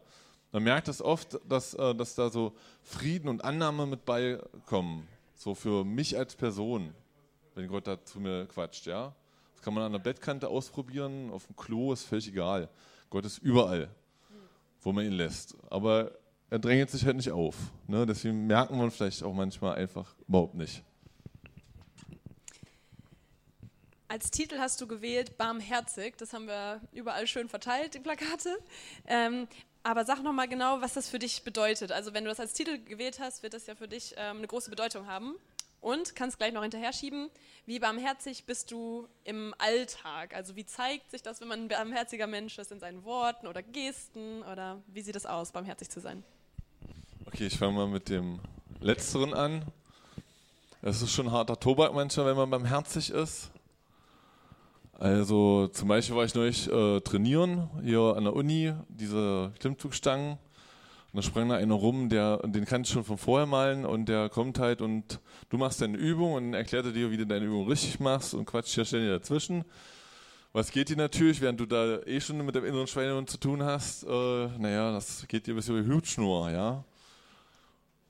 Man 0.53 0.63
merkt 0.63 0.89
es 0.89 0.99
das 0.99 1.07
oft, 1.07 1.39
dass, 1.49 1.75
äh, 1.75 1.95
dass 1.95 2.15
da 2.15 2.31
so 2.31 2.55
Frieden 2.83 3.29
und 3.29 3.45
Annahme 3.45 3.87
mit 3.87 4.05
beikommen. 4.05 5.07
So 5.35 5.55
für 5.55 5.85
mich 5.85 6.17
als 6.17 6.35
Person, 6.35 6.95
wenn 7.55 7.67
Gott 7.67 7.87
da 7.87 8.03
zu 8.03 8.21
mir 8.21 8.47
quatscht, 8.47 8.87
ja. 8.87 9.15
Das 9.57 9.63
kann 9.63 9.73
man 9.75 9.83
an 9.85 9.93
der 9.93 9.99
Bettkante 9.99 10.49
ausprobieren, 10.49 11.31
auf 11.31 11.47
dem 11.47 11.57
Klo 11.57 11.93
ist 11.93 12.05
völlig 12.05 12.29
egal. 12.29 12.69
Gott 13.09 13.25
ist 13.25 13.39
überall, 13.39 13.89
wo 14.83 14.93
man 14.93 15.07
ihn 15.07 15.13
lässt. 15.13 15.57
Aber 15.71 16.13
er 16.51 16.59
drängelt 16.59 16.91
sich 16.91 17.05
halt 17.07 17.17
nicht 17.17 17.31
auf. 17.31 17.57
Ne? 17.87 18.05
Deswegen 18.05 18.47
merken 18.47 18.79
wir 18.79 18.91
vielleicht 18.91 19.23
auch 19.23 19.33
manchmal 19.33 19.77
einfach 19.77 20.15
überhaupt 20.29 20.55
nicht. 20.55 20.83
Als 24.09 24.31
Titel 24.31 24.59
hast 24.59 24.81
du 24.81 24.87
gewählt 24.87 25.37
Barmherzig. 25.39 26.17
Das 26.19 26.33
haben 26.33 26.47
wir 26.47 26.81
überall 26.93 27.27
schön 27.27 27.49
verteilt, 27.49 27.95
die 27.95 27.99
Plakate. 27.99 28.57
Ähm, 29.07 29.49
aber 29.83 30.05
sag 30.05 30.23
nochmal 30.23 30.49
genau, 30.49 30.81
was 30.81 30.95
das 30.95 31.09
für 31.09 31.19
dich 31.19 31.43
bedeutet. 31.45 31.93
Also 31.93 32.13
wenn 32.13 32.25
du 32.25 32.31
das 32.31 32.41
als 32.41 32.53
Titel 32.53 32.79
gewählt 32.85 33.19
hast, 33.21 33.43
wird 33.43 33.55
das 33.55 33.67
ja 33.67 33.75
für 33.75 33.89
dich 33.89 34.15
ähm, 34.17 34.39
eine 34.39 34.47
große 34.47 34.69
Bedeutung 34.69 35.07
haben. 35.07 35.35
Und 35.87 36.17
kannst 36.17 36.39
gleich 36.39 36.53
noch 36.53 36.63
hinterher 36.63 36.93
schieben, 36.93 37.31
wie 37.65 37.79
barmherzig 37.79 38.43
bist 38.43 38.73
du 38.73 39.07
im 39.23 39.55
Alltag? 39.59 40.35
Also 40.35 40.57
wie 40.57 40.67
zeigt 40.67 41.13
sich 41.13 41.23
das, 41.23 41.41
wenn 41.41 41.47
man 41.47 41.61
ein 41.61 41.69
barmherziger 41.69 42.27
Mensch 42.27 42.59
ist, 42.59 42.73
in 42.73 42.81
seinen 42.81 43.05
Worten 43.05 43.47
oder 43.47 43.63
Gesten? 43.63 44.43
Oder 44.51 44.83
wie 44.89 45.01
sieht 45.01 45.15
es 45.15 45.27
aus, 45.27 45.53
barmherzig 45.53 45.89
zu 45.89 46.01
sein? 46.01 46.25
Okay, 47.27 47.47
ich 47.47 47.57
fange 47.57 47.75
mal 47.75 47.87
mit 47.87 48.09
dem 48.09 48.41
Letzteren 48.81 49.33
an. 49.33 49.65
Es 50.83 51.03
ist 51.03 51.13
schon 51.13 51.31
harter 51.31 51.61
Tobak 51.61 51.95
manchmal, 51.95 52.27
wenn 52.27 52.37
man 52.37 52.51
barmherzig 52.51 53.11
ist. 53.11 53.53
Also 54.99 55.69
zum 55.69 55.87
Beispiel 55.87 56.17
war 56.17 56.25
ich 56.25 56.35
neulich 56.35 56.69
äh, 56.69 57.01
trainieren 57.03 57.71
hier 57.85 58.17
an 58.17 58.25
der 58.25 58.35
Uni, 58.35 58.75
diese 58.89 59.53
Klimmzugstangen. 59.61 60.37
Und 61.17 61.25
da 61.25 61.31
sprang 61.31 61.49
da 61.49 61.57
einer 61.57 61.73
rum, 61.73 62.11
der, 62.11 62.37
den 62.45 62.67
kannte 62.67 62.87
ich 62.87 62.93
schon 62.93 63.03
von 63.03 63.17
vorher 63.17 63.47
malen 63.47 63.87
und 63.87 64.07
der 64.07 64.29
kommt 64.29 64.59
halt 64.59 64.83
und 64.83 65.19
du 65.49 65.57
machst 65.57 65.81
deine 65.81 65.97
Übung 65.97 66.35
und 66.35 66.53
erklärt 66.53 66.95
dir, 66.95 67.11
wie 67.11 67.17
du 67.17 67.27
deine 67.27 67.47
Übung 67.47 67.67
richtig 67.67 68.01
machst 68.01 68.35
und 68.35 68.45
quatscht 68.45 68.75
hier 68.75 68.85
ständig 68.85 69.09
dazwischen. 69.09 69.65
Was 70.53 70.71
geht 70.71 70.91
dir 70.91 70.97
natürlich, 70.99 71.41
während 71.41 71.59
du 71.59 71.65
da 71.65 72.03
eh 72.03 72.21
schon 72.21 72.45
mit 72.45 72.55
dem 72.55 72.67
inneren 72.67 72.87
Schweinehund 72.87 73.31
zu 73.31 73.39
tun 73.39 73.63
hast? 73.63 74.03
Äh, 74.03 74.49
naja, 74.59 74.93
das 74.93 75.27
geht 75.27 75.47
dir 75.47 75.55
bis 75.55 75.71
über 75.71 75.81
die 75.81 75.91
Hutschnur, 75.91 76.51
ja. 76.51 76.85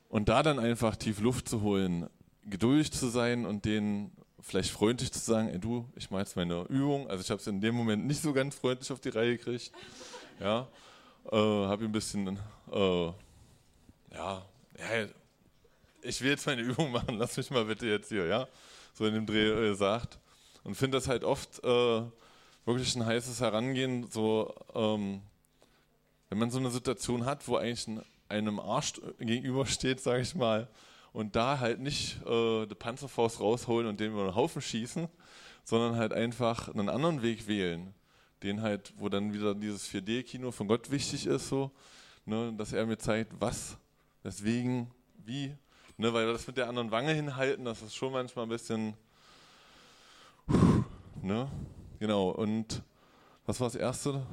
Und 0.09 0.29
da 0.29 0.43
dann 0.43 0.59
einfach 0.59 0.97
tief 0.97 1.21
Luft 1.21 1.49
zu 1.49 1.63
holen, 1.63 2.09
geduldig 2.45 2.91
zu 2.91 3.07
sein 3.07 3.47
und 3.47 3.67
den 3.67 4.11
vielleicht 4.41 4.73
freundlich 4.73 5.13
zu 5.13 5.21
sagen, 5.21 5.49
ey 5.51 5.61
du, 5.61 5.89
ich 5.95 6.11
mache 6.11 6.23
jetzt 6.23 6.35
meine 6.35 6.63
Übung. 6.63 7.09
Also 7.09 7.23
ich 7.23 7.31
habe 7.31 7.41
es 7.41 7.47
in 7.47 7.61
dem 7.61 7.77
Moment 7.77 8.05
nicht 8.05 8.21
so 8.21 8.33
ganz 8.33 8.57
freundlich 8.57 8.91
auf 8.91 8.99
die 8.99 9.11
Reihe 9.11 9.37
gekriegt. 9.37 9.71
Ja, 10.41 10.67
äh, 11.31 11.37
habe 11.37 11.85
ein 11.85 11.93
bisschen, 11.93 12.39
äh, 12.73 13.07
ja, 13.07 13.15
ja, 14.79 15.07
ich 16.03 16.21
will 16.21 16.31
jetzt 16.31 16.47
meine 16.47 16.63
Übung 16.63 16.93
machen, 16.93 17.17
lass 17.19 17.37
mich 17.37 17.51
mal 17.51 17.65
bitte 17.65 17.87
jetzt 17.87 18.09
hier, 18.09 18.27
ja, 18.27 18.49
so 18.95 19.07
in 19.07 19.15
dem 19.15 19.27
Dreh 19.27 19.49
äh, 19.49 19.75
sagt. 19.75 20.19
Und 20.65 20.75
finde 20.75 20.99
das 20.99 21.09
halt 21.09 21.23
oft 21.23 21.63
äh, 21.65 22.03
wirklich 22.65 22.97
ein 22.97 23.07
heißes 23.07 23.41
Herangehen, 23.41 24.09
so, 24.11 24.55
ähm, 24.75 25.23
wenn 26.29 26.39
man 26.39 26.51
so 26.51 26.59
eine 26.59 26.71
Situation 26.71 27.25
hat, 27.25 27.47
wo 27.47 27.57
eigentlich 27.57 27.87
einem 28.29 28.59
Arsch 28.59 28.95
gegenübersteht, 29.19 30.01
sage 30.01 30.23
ich 30.23 30.35
mal, 30.35 30.69
und 31.13 31.37
da 31.37 31.61
halt 31.61 31.81
nicht 31.81 32.21
äh, 32.27 32.67
die 32.67 32.75
Panzerfaust 32.75 33.41
rausholen 33.41 33.87
und 33.87 34.01
den 34.01 34.13
über 34.13 34.25
den 34.25 34.35
Haufen 34.35 34.61
schießen, 34.61 35.09
sondern 35.65 35.97
halt 35.97 36.13
einfach 36.13 36.69
einen 36.69 36.89
anderen 36.89 37.23
Weg 37.23 37.47
wählen. 37.49 37.95
Den 38.43 38.63
halt, 38.63 38.93
wo 38.99 39.09
dann 39.09 39.33
wieder 39.33 39.55
dieses 39.55 39.89
4D-Kino 39.91 40.51
von 40.51 40.69
Gott 40.69 40.91
wichtig 40.91 41.27
ist, 41.27 41.49
so, 41.49 41.71
ne, 42.27 42.53
dass 42.57 42.73
er 42.73 42.87
mir 42.87 42.99
zeigt, 42.99 43.33
was, 43.41 43.79
weswegen, 44.23 44.91
wie. 45.25 45.57
Ne, 45.97 46.13
weil 46.13 46.31
das 46.31 46.47
mit 46.47 46.59
der 46.59 46.69
anderen 46.69 46.91
Wange 46.91 47.13
hinhalten, 47.13 47.65
das 47.65 47.81
ist 47.81 47.95
schon 47.95 48.13
manchmal 48.13 48.45
ein 48.45 48.51
bisschen. 48.51 48.95
Ne? 51.23 51.51
Genau, 51.99 52.31
und 52.31 52.83
was 53.47 53.59
war 53.59 53.69
das 53.69 53.77
Erste? 53.77 54.27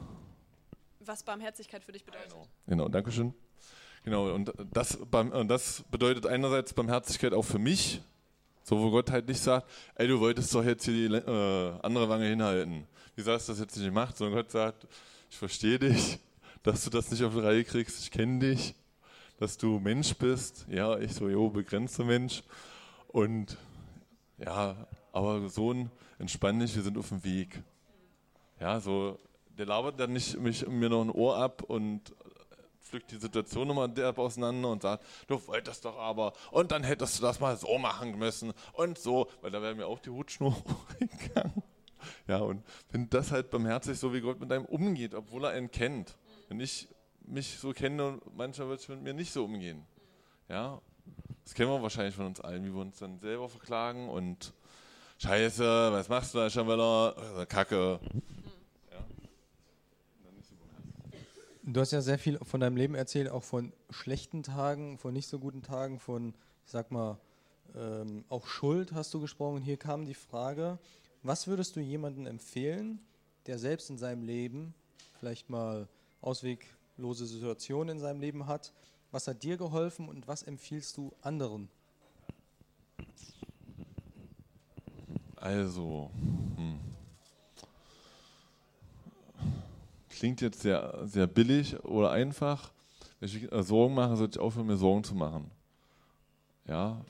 Was 1.00 1.24
Barmherzigkeit 1.24 1.84
für 1.84 1.92
dich 1.92 2.04
bedeutet. 2.04 2.30
Genau, 2.30 2.48
genau 2.68 2.90
Dankeschön. 2.90 3.34
Genau, 4.04 4.34
und 4.34 4.52
das, 4.72 5.00
das 5.48 5.84
bedeutet 5.90 6.28
einerseits 6.28 6.74
Barmherzigkeit 6.74 7.34
auch 7.34 7.44
für 7.44 7.60
mich, 7.60 8.02
so 8.64 8.78
wo 8.80 8.92
Gott 8.92 9.12
halt 9.12 9.28
nicht 9.28 9.42
sagt, 9.42 9.70
ey, 9.96 10.08
du 10.08 10.20
wolltest 10.20 10.54
doch 10.54 10.64
jetzt 10.64 10.84
hier 10.84 11.10
die 11.10 11.16
äh, 11.16 11.80
andere 11.82 12.10
Wange 12.10 12.26
hinhalten. 12.26 12.86
Wie 13.16 13.22
sagst 13.22 13.48
du 13.48 13.52
das 13.52 13.60
jetzt 13.60 13.76
nicht 13.78 13.86
gemacht? 13.86 14.18
Sondern 14.18 14.38
Gott 14.38 14.52
sagt, 14.52 14.88
ich 15.30 15.38
verstehe 15.38 15.80
dich, 15.80 16.20
dass 16.64 16.84
du 16.84 16.90
das 16.90 17.12
nicht 17.12 17.24
auf 17.24 17.34
die 17.34 17.40
Reihe 17.40 17.64
kriegst, 17.64 18.00
ich 18.00 18.12
kenne 18.12 18.40
dich, 18.40 18.76
dass 19.38 19.58
du 19.58 19.80
Mensch 19.80 20.14
bist. 20.16 20.66
Ja, 20.70 20.98
ich 20.98 21.14
so, 21.14 21.30
jo, 21.30 21.50
begrenzter 21.50 22.06
Mensch. 22.06 22.44
Und 23.08 23.58
ja, 24.38 24.76
aber 25.12 25.50
Sohn, 25.50 25.92
entspann 26.18 26.60
dich, 26.60 26.76
wir 26.76 26.84
sind 26.84 26.98
auf 26.98 27.10
dem 27.10 27.24
Weg. 27.24 27.62
Ja, 28.60 28.80
so, 28.80 29.20
der 29.58 29.66
labert 29.66 30.00
dann 30.00 30.14
nicht 30.14 30.40
mich, 30.40 30.66
mir 30.68 30.90
noch 30.90 31.02
ein 31.02 31.12
Ohr 31.12 31.38
ab 31.38 31.64
und 31.64 32.14
pflückt 32.82 33.12
die 33.12 33.18
Situation 33.18 33.68
nochmal 33.68 33.90
derb 33.90 34.20
auseinander 34.20 34.70
und 34.70 34.82
sagt, 34.84 35.04
du 35.28 35.48
wolltest 35.48 35.84
doch 35.84 35.98
aber 35.98 36.34
und 36.52 36.72
dann 36.72 36.84
hättest 36.84 37.18
du 37.18 37.24
das 37.24 37.40
mal 37.40 37.58
so 37.58 37.78
machen 37.78 38.18
müssen 38.18 38.54
und 38.74 39.00
so, 39.00 39.30
weil 39.42 39.50
da 39.50 39.62
wäre 39.62 39.74
mir 39.74 39.88
auch 39.88 40.00
die 40.00 40.12
Hutschnur 40.12 40.56
gegangen. 41.00 41.63
Ja, 42.28 42.38
und 42.38 42.64
finde 42.90 43.10
das 43.10 43.32
halt 43.32 43.50
barmherzig, 43.50 44.00
so 44.00 44.14
wie 44.14 44.22
Gott 44.22 44.40
mit 44.40 44.52
einem 44.52 44.66
umgeht, 44.66 45.14
obwohl 45.14 45.46
er 45.46 45.58
ihn 45.58 45.72
kennt. 45.72 46.18
Wenn 46.50 46.60
ich 46.60 46.88
mich 47.26 47.58
so 47.60 47.72
kenne, 47.72 48.20
manchmal 48.36 48.70
wird 48.70 48.80
es 48.80 48.88
mit 48.88 49.02
mir 49.02 49.14
nicht 49.14 49.32
so 49.32 49.46
umgehen. 49.46 49.86
Ja, 50.50 50.82
das 51.44 51.54
kennen 51.54 51.70
wir 51.70 51.82
wahrscheinlich 51.82 52.16
von 52.16 52.26
uns 52.26 52.40
allen, 52.40 52.64
wie 52.66 52.74
wir 52.74 52.82
uns 52.82 53.00
dann 53.00 53.20
selber 53.20 53.50
verklagen 53.50 54.10
und 54.10 54.54
Scheiße, 55.20 55.92
was 55.92 56.10
machst 56.10 56.34
du 56.34 56.40
da 56.40 56.50
schon 56.50 56.68
wieder? 56.68 57.46
Kacke. 57.48 58.00
Du 61.66 61.80
hast 61.80 61.92
ja 61.92 62.02
sehr 62.02 62.20
viel 62.20 62.40
von 62.40 62.60
deinem 62.60 62.76
Leben 62.76 62.94
erzählt, 62.94 63.30
auch 63.30 63.44
von 63.44 63.72
schlechten 63.90 64.44
Tagen, 64.44 64.98
von 64.98 65.14
nicht 65.14 65.30
so 65.30 65.40
guten 65.40 65.62
Tagen, 65.62 65.98
von, 65.98 66.34
ich 66.66 66.72
sag 66.72 66.92
mal, 66.92 67.20
ähm, 67.74 68.26
auch 68.28 68.48
Schuld 68.48 68.92
hast 68.92 69.14
du 69.14 69.22
gesprochen. 69.22 69.62
Hier 69.62 69.78
kam 69.78 70.06
die 70.06 70.14
Frage, 70.14 70.78
was 71.24 71.48
würdest 71.48 71.76
du 71.76 71.80
jemandem 71.80 72.28
empfehlen, 72.28 73.00
der 73.48 73.58
selbst 73.58 73.90
in 73.90 73.98
seinem 73.98 74.24
Leben 74.24 74.74
vielleicht 75.20 75.50
mal 75.50 75.88
ausweglose 76.22 77.26
Situationen 77.26 77.98
in 77.98 78.00
seinem 78.00 78.20
Leben 78.20 78.46
hat? 78.46 78.74
Was 79.12 79.28
hat 79.28 79.42
dir 79.44 79.58
geholfen 79.58 80.10
und 80.10 80.28
was 80.28 80.44
empfiehlst 80.44 80.98
du 80.98 81.14
anderen? 81.22 81.70
Also, 85.38 86.10
hm. 86.56 86.80
klingt 90.10 90.42
jetzt 90.42 90.62
sehr, 90.62 91.02
sehr 91.06 91.28
billig 91.28 91.84
oder 91.84 92.12
einfach. 92.12 92.72
Wenn 93.20 93.30
ich 93.30 93.50
Sorgen 93.68 93.94
mache, 93.94 94.16
sollte 94.16 94.40
ich 94.40 94.44
aufhören, 94.44 94.68
mir 94.68 94.78
Sorgen 94.78 95.04
zu 95.04 95.16
machen. 95.16 95.52
Ja, 96.66 97.02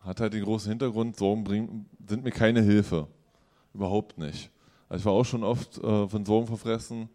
hat 0.00 0.20
halt 0.20 0.32
den 0.32 0.44
großen 0.44 0.70
Hintergrund, 0.70 1.16
Sorgen 1.16 1.44
bringen, 1.44 1.86
sind 2.06 2.24
mir 2.24 2.30
keine 2.30 2.62
Hilfe. 2.62 3.08
Überhaupt 3.74 4.18
nicht. 4.18 4.50
Also 4.88 5.00
ich 5.02 5.06
war 5.06 5.12
auch 5.12 5.24
schon 5.24 5.44
oft 5.44 5.78
äh, 5.78 6.08
von 6.08 6.26
Sorgen 6.26 6.46
verfressen, 6.46 7.08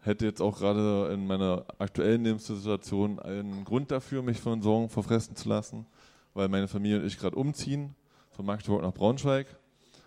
hätte 0.00 0.26
jetzt 0.26 0.40
auch 0.40 0.58
gerade 0.58 1.10
in 1.12 1.26
meiner 1.26 1.64
aktuellen 1.78 2.24
Lebenssituation 2.24 3.18
einen 3.20 3.64
Grund 3.64 3.90
dafür, 3.90 4.22
mich 4.22 4.40
von 4.40 4.62
Sorgen 4.62 4.88
verfressen 4.88 5.36
zu 5.36 5.48
lassen, 5.48 5.86
weil 6.34 6.48
meine 6.48 6.68
Familie 6.68 6.98
und 6.98 7.06
ich 7.06 7.18
gerade 7.18 7.36
umziehen, 7.36 7.94
von 8.30 8.46
Magdeburg 8.46 8.82
nach 8.82 8.94
Braunschweig 8.94 9.46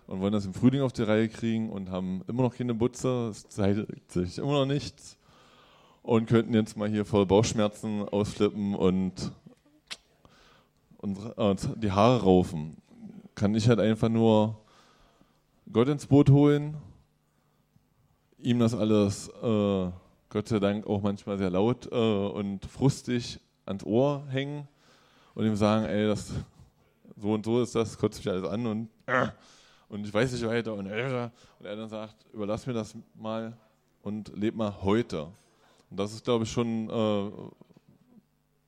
und 0.06 0.20
wollen 0.20 0.32
das 0.32 0.44
im 0.44 0.54
Frühling 0.54 0.82
auf 0.82 0.92
die 0.92 1.02
Reihe 1.02 1.28
kriegen 1.28 1.70
und 1.70 1.90
haben 1.90 2.22
immer 2.28 2.42
noch 2.42 2.54
keine 2.54 2.74
Butze, 2.74 3.28
es 3.30 3.48
zeigt 3.48 4.12
sich 4.12 4.38
immer 4.38 4.52
noch 4.52 4.66
nichts 4.66 5.16
und 6.02 6.26
könnten 6.26 6.54
jetzt 6.54 6.76
mal 6.76 6.88
hier 6.88 7.04
voll 7.04 7.26
Bauchschmerzen 7.26 8.08
ausflippen 8.08 8.74
und, 8.74 9.32
äh, 11.02 11.54
die 11.76 11.92
Haare 11.92 12.22
raufen. 12.22 12.76
Kann 13.34 13.54
ich 13.54 13.68
halt 13.68 13.80
einfach 13.80 14.08
nur 14.08 14.61
Gott 15.72 15.88
ins 15.88 16.06
Boot 16.06 16.28
holen, 16.28 16.76
ihm 18.38 18.58
das 18.58 18.74
alles, 18.74 19.28
äh, 19.28 19.90
Gott 20.28 20.48
sei 20.48 20.58
Dank 20.58 20.86
auch 20.86 21.00
manchmal 21.00 21.38
sehr 21.38 21.48
laut 21.48 21.90
äh, 21.90 21.96
und 21.96 22.66
frustig 22.66 23.40
ans 23.64 23.82
Ohr 23.84 24.26
hängen 24.28 24.68
und 25.34 25.46
ihm 25.46 25.56
sagen, 25.56 25.86
ey, 25.86 26.06
das 26.06 26.30
so 27.16 27.32
und 27.32 27.44
so 27.46 27.62
ist 27.62 27.74
das, 27.74 27.96
kotzt 27.96 28.18
mich 28.18 28.28
alles 28.28 28.48
an 28.48 28.66
und 28.66 28.88
äh, 29.06 29.28
und 29.88 30.06
ich 30.06 30.12
weiß 30.12 30.32
nicht 30.32 30.46
weiter 30.46 30.74
und, 30.74 30.86
äh, 30.86 31.30
und 31.58 31.66
er 31.66 31.76
dann 31.76 31.88
sagt, 31.88 32.16
überlass 32.34 32.66
mir 32.66 32.72
das 32.74 32.94
mal 33.14 33.56
und 34.02 34.36
leb 34.36 34.54
mal 34.54 34.74
heute. 34.82 35.24
Und 35.90 35.98
das 35.98 36.12
ist, 36.12 36.24
glaube 36.24 36.44
ich, 36.44 36.50
schon 36.50 36.88
äh, 36.88 37.30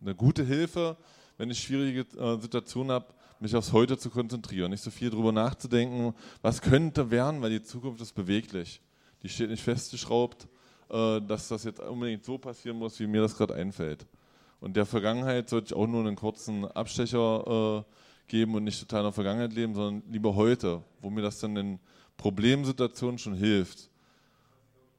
eine 0.01 0.15
gute 0.15 0.45
Hilfe, 0.45 0.97
wenn 1.37 1.51
ich 1.51 1.61
schwierige 1.61 2.01
äh, 2.19 2.39
Situationen 2.39 2.93
habe, 2.93 3.07
mich 3.45 3.55
aufs 3.55 3.73
Heute 3.73 3.99
zu 3.99 4.09
konzentrieren, 4.09 4.71
nicht 4.71 4.83
so 4.83 4.91
viel 4.91 5.11
darüber 5.11 5.31
nachzudenken, 5.31 6.15
was 6.41 6.63
könnte 6.63 7.11
werden, 7.11 7.43
weil 7.43 7.51
die 7.51 7.63
Zukunft 7.63 8.01
ist 8.01 8.15
beweglich. 8.15 8.81
Die 9.23 9.29
steht 9.29 9.51
nicht 9.51 9.63
festgeschraubt, 9.63 10.49
äh, 10.89 11.21
dass 11.21 11.49
das 11.49 11.65
jetzt 11.65 11.81
unbedingt 11.81 12.25
so 12.25 12.39
passieren 12.39 12.79
muss, 12.79 12.99
wie 12.99 13.07
mir 13.07 13.21
das 13.21 13.37
gerade 13.37 13.55
einfällt. 13.55 14.07
Und 14.61 14.77
der 14.77 14.87
Vergangenheit 14.87 15.51
sollte 15.51 15.67
ich 15.67 15.75
auch 15.75 15.87
nur 15.87 16.01
einen 16.01 16.17
kurzen 16.17 16.65
Abstecher 16.65 17.85
äh, 17.87 18.31
geben 18.31 18.55
und 18.55 18.65
nicht 18.65 18.81
total 18.81 19.01
in 19.01 19.07
der 19.07 19.13
Vergangenheit 19.13 19.53
leben, 19.53 19.75
sondern 19.75 20.03
lieber 20.11 20.35
heute, 20.35 20.83
wo 21.03 21.11
mir 21.11 21.21
das 21.21 21.39
dann 21.39 21.55
in 21.57 21.79
Problemsituationen 22.17 23.19
schon 23.19 23.35
hilft. 23.35 23.91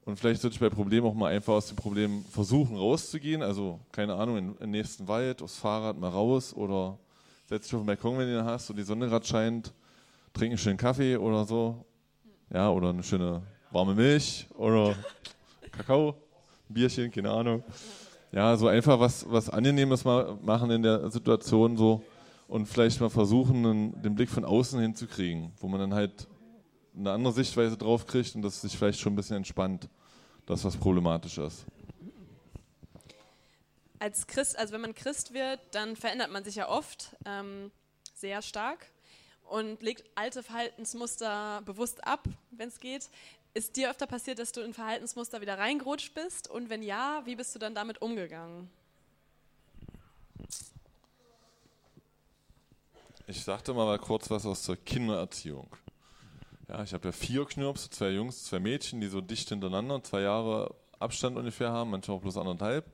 Und 0.06 0.20
vielleicht 0.20 0.42
sollte 0.42 0.54
ich 0.54 0.60
bei 0.60 0.70
Problemen 0.70 1.08
auch 1.08 1.16
mal 1.16 1.34
einfach 1.34 1.54
aus 1.54 1.66
dem 1.66 1.78
Problem 1.78 2.24
versuchen 2.26 2.78
rauszugehen. 2.78 3.42
Also, 3.42 3.80
keine 3.92 4.14
Ahnung, 4.14 4.38
in, 4.38 4.56
den 4.58 4.70
nächsten 4.70 5.08
Wald, 5.08 5.42
aufs 5.42 5.58
Fahrrad 5.58 5.98
mal 5.98 6.10
raus 6.10 6.54
oder 6.54 7.00
setz 7.46 7.66
dich 7.66 7.74
auf 7.74 7.82
den 7.82 7.88
Balkon, 7.88 8.18
wenn 8.18 8.28
du 8.28 8.40
ihn 8.40 8.46
hast 8.46 8.70
und 8.70 8.78
die 8.78 8.84
Sonne 8.84 9.08
gerade 9.08 9.26
scheint, 9.26 9.74
trink 10.34 10.52
einen 10.52 10.58
schönen 10.58 10.78
Kaffee 10.78 11.18
oder 11.18 11.46
so. 11.46 11.86
Ja, 12.54 12.70
oder 12.70 12.90
eine 12.90 13.04
schöne 13.04 13.42
warme 13.72 13.96
Milch 13.96 14.48
oder 14.56 14.96
Kakao, 15.72 16.16
ein 16.70 16.74
Bierchen, 16.74 17.12
keine 17.12 17.32
Ahnung. 17.32 17.64
Ja, 18.32 18.56
so 18.58 18.68
einfach 18.68 19.00
was, 19.00 19.26
was 19.30 19.50
Angenehmes 19.50 20.04
mal 20.04 20.38
machen 20.42 20.70
in 20.72 20.84
der 20.84 21.10
Situation 21.10 21.78
so 21.78 22.04
und 22.48 22.68
vielleicht 22.68 23.00
mal 23.00 23.10
versuchen, 23.10 24.02
den 24.02 24.16
Blick 24.16 24.30
von 24.30 24.46
außen 24.46 24.80
hinzukriegen, 24.80 25.52
wo 25.60 25.68
man 25.68 25.80
dann 25.80 25.94
halt 25.94 26.28
eine 26.98 27.12
andere 27.12 27.34
Sichtweise 27.34 27.78
drauf 27.78 28.06
kriegt 28.06 28.36
und 28.36 28.42
das 28.42 28.62
sich 28.62 28.78
vielleicht 28.78 29.00
schon 29.00 29.14
ein 29.14 29.16
bisschen 29.16 29.38
entspannt, 29.38 29.90
das 30.46 30.64
was 30.64 30.76
problematisch 30.76 31.38
ist. 31.38 31.66
Als 34.00 34.28
Christ, 34.28 34.58
also 34.58 34.74
wenn 34.74 34.82
man 34.82 34.94
Christ 34.94 35.34
wird, 35.34 35.60
dann 35.72 35.96
verändert 35.96 36.32
man 36.32 36.44
sich 36.44 36.56
ja 36.56 36.68
oft 36.68 37.16
ähm, 37.26 37.72
sehr 38.14 38.42
stark 38.42 38.86
und 39.44 39.82
legt 39.82 40.04
alte 40.16 40.44
Verhaltensmuster 40.44 41.62
bewusst 41.66 42.06
ab, 42.06 42.24
wenn 42.52 42.70
es 42.70 42.80
geht. 42.80 43.10
Ist 43.54 43.78
dir 43.78 43.90
öfter 43.90 44.06
passiert, 44.06 44.40
dass 44.40 44.52
du 44.52 44.62
in 44.62 44.74
Verhaltensmuster 44.74 45.40
wieder 45.40 45.58
reingerutscht 45.58 46.14
bist? 46.14 46.50
Und 46.50 46.70
wenn 46.70 46.84
ja, 46.84 47.22
wie 47.26 47.36
bist 47.36 47.56
du 47.56 47.60
dann 47.60 47.74
damit 47.74 48.02
umgegangen? 48.02 48.70
Ich 53.28 53.44
sagte 53.44 53.74
mal 53.74 53.98
kurz 53.98 54.30
was 54.30 54.46
aus 54.46 54.64
der 54.64 54.76
Kindererziehung. 54.76 55.70
Ja, 56.68 56.84
ich 56.84 56.94
habe 56.94 57.08
ja 57.08 57.12
vier 57.12 57.46
Knirps, 57.46 57.90
zwei 57.90 58.10
Jungs, 58.10 58.44
zwei 58.44 58.60
Mädchen, 58.60 59.00
die 59.00 59.08
so 59.08 59.22
dicht 59.22 59.50
hintereinander, 59.50 60.04
zwei 60.04 60.22
Jahre 60.22 60.76
Abstand 61.00 61.38
ungefähr 61.38 61.72
haben, 61.72 61.92
manchmal 61.92 62.18
auch 62.18 62.22
bloß 62.22 62.38
anderthalb. 62.38 62.86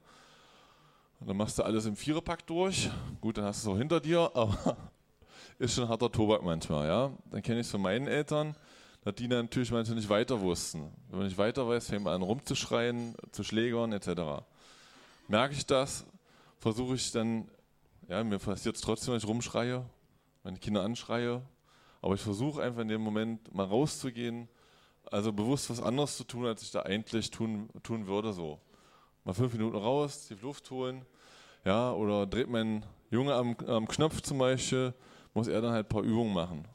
Dann 1.24 1.38
machst 1.38 1.60
du 1.60 1.64
alles 1.64 1.86
im 1.86 1.96
Viererpack 1.96 2.46
durch. 2.48 2.90
Gut, 3.22 3.38
dann 3.38 3.46
hast 3.46 3.64
du 3.64 3.70
es 3.70 3.76
auch 3.76 3.78
hinter 3.78 4.00
dir, 4.00 4.20
aber 4.34 4.76
ist 5.60 5.76
schon 5.76 5.88
harter 5.88 6.12
Tobak 6.12 6.42
manchmal, 6.42 6.88
ja. 6.88 7.12
Dann 7.30 7.44
kenne 7.44 7.60
ich 7.60 7.68
es 7.68 7.72
von 7.72 7.82
meinen 7.82 8.08
Eltern, 8.08 8.56
dass 9.04 9.14
die 9.16 9.28
natürlich 9.28 9.72
manchmal 9.72 9.98
nicht 9.98 10.10
weiter 10.10 10.42
wussten. 10.42 10.92
Wenn 11.10 11.20
man 11.20 11.28
nicht 11.28 11.38
weiter 11.38 11.68
weiß, 11.68 11.90
fängt 11.90 12.04
man 12.04 12.16
an 12.16 12.24
rumzuschreien, 12.24 13.16
zu 13.32 13.44
schlägern 13.44 13.94
etc. 13.94 14.44
Merke 15.28 15.54
ich 15.54 15.66
das, 15.66 16.06
versuche 16.58 16.96
ich 16.96 17.12
dann, 17.12 17.48
ja, 18.08 18.24
mir 18.24 18.40
passiert 18.40 18.76
es 18.76 18.82
trotzdem, 18.82 19.14
wenn 19.14 19.20
ich 19.20 19.28
rumschreie, 19.28 19.86
meine 20.44 20.58
Kinder 20.58 20.82
anschreie. 20.82 21.44
Aber 22.02 22.16
ich 22.16 22.22
versuche 22.22 22.64
einfach 22.64 22.82
in 22.82 22.88
dem 22.88 23.02
Moment 23.02 23.54
mal 23.54 23.68
rauszugehen, 23.68 24.48
also 25.12 25.32
bewusst 25.32 25.70
was 25.70 25.82
anderes 25.82 26.18
zu 26.18 26.24
tun, 26.24 26.48
als 26.48 26.64
ich 26.64 26.72
da 26.72 26.82
eigentlich 26.82 27.30
tun, 27.30 27.70
tun 27.84 28.08
würde. 28.08 28.34
So. 28.34 28.60
Mal 29.24 29.34
fünf 29.34 29.54
Minuten 29.54 29.78
raus, 29.78 30.28
die 30.30 30.36
Luft 30.36 30.70
holen, 30.72 31.06
ja, 31.64 31.92
oder 31.92 32.26
dreht 32.26 32.50
mein 32.50 32.86
Junge 33.12 33.34
am, 33.34 33.56
am 33.68 33.88
Knopf 33.88 34.22
zum 34.22 34.40
Beispiel, 34.40 34.94
muss 35.34 35.48
er 35.48 35.62
dann 35.62 35.74
halt 35.74 35.86
ein 35.86 35.90
paar 35.90 36.04
Übungen 36.04 36.34
machen. 36.34 36.68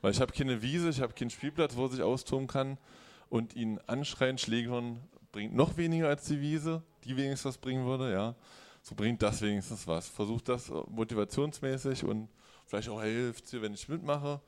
Weil 0.00 0.12
ich 0.12 0.20
habe 0.20 0.32
keine 0.32 0.60
Wiese, 0.60 0.90
ich 0.90 1.00
habe 1.00 1.14
keinen 1.14 1.30
Spielplatz, 1.30 1.76
wo 1.76 1.84
er 1.84 1.90
sich 1.90 2.02
austoben 2.02 2.46
kann 2.46 2.78
und 3.30 3.54
ihn 3.54 3.78
anschreien, 3.86 4.38
schlägern, 4.38 5.00
bringt 5.30 5.54
noch 5.54 5.76
weniger 5.76 6.08
als 6.08 6.26
die 6.26 6.40
Wiese, 6.40 6.82
die 7.04 7.16
wenigstens 7.16 7.46
was 7.46 7.58
bringen 7.58 7.86
würde, 7.86 8.12
ja. 8.12 8.34
So 8.82 8.94
bringt 8.94 9.22
das 9.22 9.40
wenigstens 9.40 9.86
was. 9.86 10.08
Versucht 10.08 10.48
das 10.48 10.70
motivationsmäßig 10.88 12.04
und 12.04 12.28
Vielleicht 12.72 12.88
auch 12.88 13.02
hilft 13.02 13.44
es 13.44 13.60
wenn 13.60 13.74
ich 13.74 13.86
mitmache. 13.86 14.40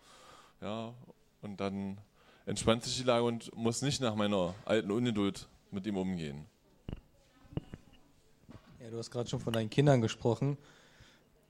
Ja, 0.62 0.94
und 1.42 1.60
dann 1.60 2.00
entspannt 2.46 2.82
sich 2.82 2.96
die 2.96 3.02
Lage 3.02 3.24
und 3.24 3.54
muss 3.54 3.82
nicht 3.82 4.00
nach 4.00 4.14
meiner 4.14 4.54
alten 4.64 4.90
Ungeduld 4.90 5.46
mit 5.70 5.86
ihm 5.86 5.98
umgehen. 5.98 6.46
Ja, 8.84 8.90
du 8.90 8.98
hast 8.98 9.10
gerade 9.10 9.30
schon 9.30 9.40
von 9.40 9.54
deinen 9.54 9.70
Kindern 9.70 10.02
gesprochen. 10.02 10.58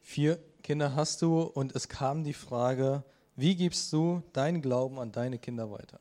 Vier 0.03 0.39
Kinder 0.63 0.95
hast 0.95 1.21
du 1.21 1.41
und 1.41 1.75
es 1.75 1.89
kam 1.89 2.23
die 2.23 2.33
Frage, 2.33 3.03
wie 3.35 3.57
gibst 3.57 3.93
du 3.93 4.23
deinen 4.33 4.63
Glauben 4.63 5.01
an 5.01 5.11
deine 5.11 5.37
Kinder 5.37 5.69
weiter? 5.69 5.99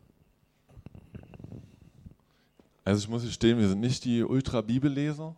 Also 2.86 3.00
ich 3.00 3.10
muss 3.10 3.24
gestehen, 3.24 3.58
wir 3.58 3.68
sind 3.68 3.80
nicht 3.80 4.06
die 4.06 4.22
Ultra-Bibelleser, 4.22 5.36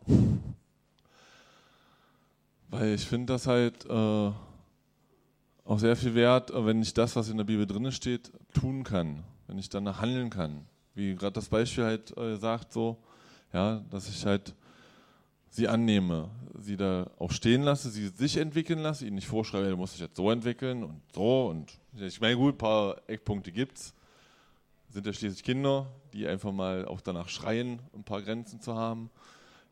weil 2.72 2.96
ich 2.96 3.06
finde 3.06 3.32
das 3.32 3.48
halt 3.48 3.86
äh, 3.86 4.32
auch 5.64 5.80
sehr 5.80 5.96
viel 5.96 6.14
wert, 6.14 6.52
wenn 6.54 6.82
ich 6.82 6.94
das, 6.94 7.16
was 7.16 7.30
in 7.30 7.38
der 7.38 7.46
Bibel 7.46 7.66
drin 7.66 7.90
steht, 7.94 8.34
tun 8.54 8.84
kann, 8.84 9.24
wenn 9.48 9.58
ich 9.58 9.70
danach 9.70 10.02
handeln 10.02 10.30
kann. 10.30 10.66
Wie 10.94 11.16
gerade 11.16 11.32
das 11.32 11.48
Beispiel 11.48 11.86
halt 11.86 12.18
äh, 12.18 12.36
sagt, 12.36 12.74
so, 12.74 12.98
ja, 13.54 13.82
dass 13.90 14.10
ich 14.10 14.26
halt 14.26 14.54
sie 15.56 15.68
annehme, 15.68 16.30
sie 16.60 16.76
da 16.76 17.10
auch 17.18 17.32
stehen 17.32 17.64
lasse, 17.64 17.90
sie 17.90 18.08
sich 18.10 18.38
entwickeln 18.38 18.80
lasse, 18.80 19.06
ihnen 19.06 19.16
nicht 19.16 19.28
vorschreibe, 19.28 19.70
du 19.70 19.78
musst 19.78 19.94
dich 19.94 20.02
jetzt 20.02 20.18
so 20.18 20.30
entwickeln 20.30 20.84
und 20.84 21.02
so 21.14 21.48
und 21.48 21.80
ich 21.98 22.20
meine, 22.20 22.36
gut, 22.36 22.56
ein 22.56 22.58
paar 22.58 22.98
Eckpunkte 23.08 23.52
gibt's. 23.52 23.94
Sind 24.90 25.06
ja 25.06 25.14
schließlich 25.14 25.44
Kinder, 25.44 25.88
die 26.14 26.28
einfach 26.28 26.52
mal 26.52 26.86
auch 26.86 27.02
danach 27.02 27.30
schreien, 27.30 27.80
ein 27.94 28.04
paar 28.04 28.22
Grenzen 28.22 28.60
zu 28.62 28.76
haben. 28.76 29.10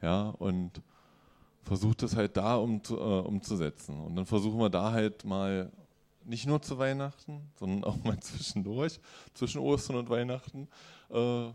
Ja, 0.01 0.29
und 0.29 0.81
versucht 1.63 2.01
das 2.01 2.15
halt 2.15 2.35
da 2.35 2.55
um, 2.55 2.81
äh, 2.89 2.93
umzusetzen. 2.93 3.99
Und 4.01 4.15
dann 4.15 4.25
versuchen 4.25 4.59
wir 4.59 4.69
da 4.69 4.91
halt 4.91 5.23
mal 5.23 5.71
nicht 6.25 6.45
nur 6.45 6.61
zu 6.61 6.77
Weihnachten, 6.77 7.41
sondern 7.55 7.83
auch 7.83 8.03
mal 8.03 8.19
zwischendurch, 8.21 8.99
zwischen 9.33 9.59
Ostern 9.59 9.97
und 9.97 10.09
Weihnachten, 10.09 10.67
äh, 11.09 11.49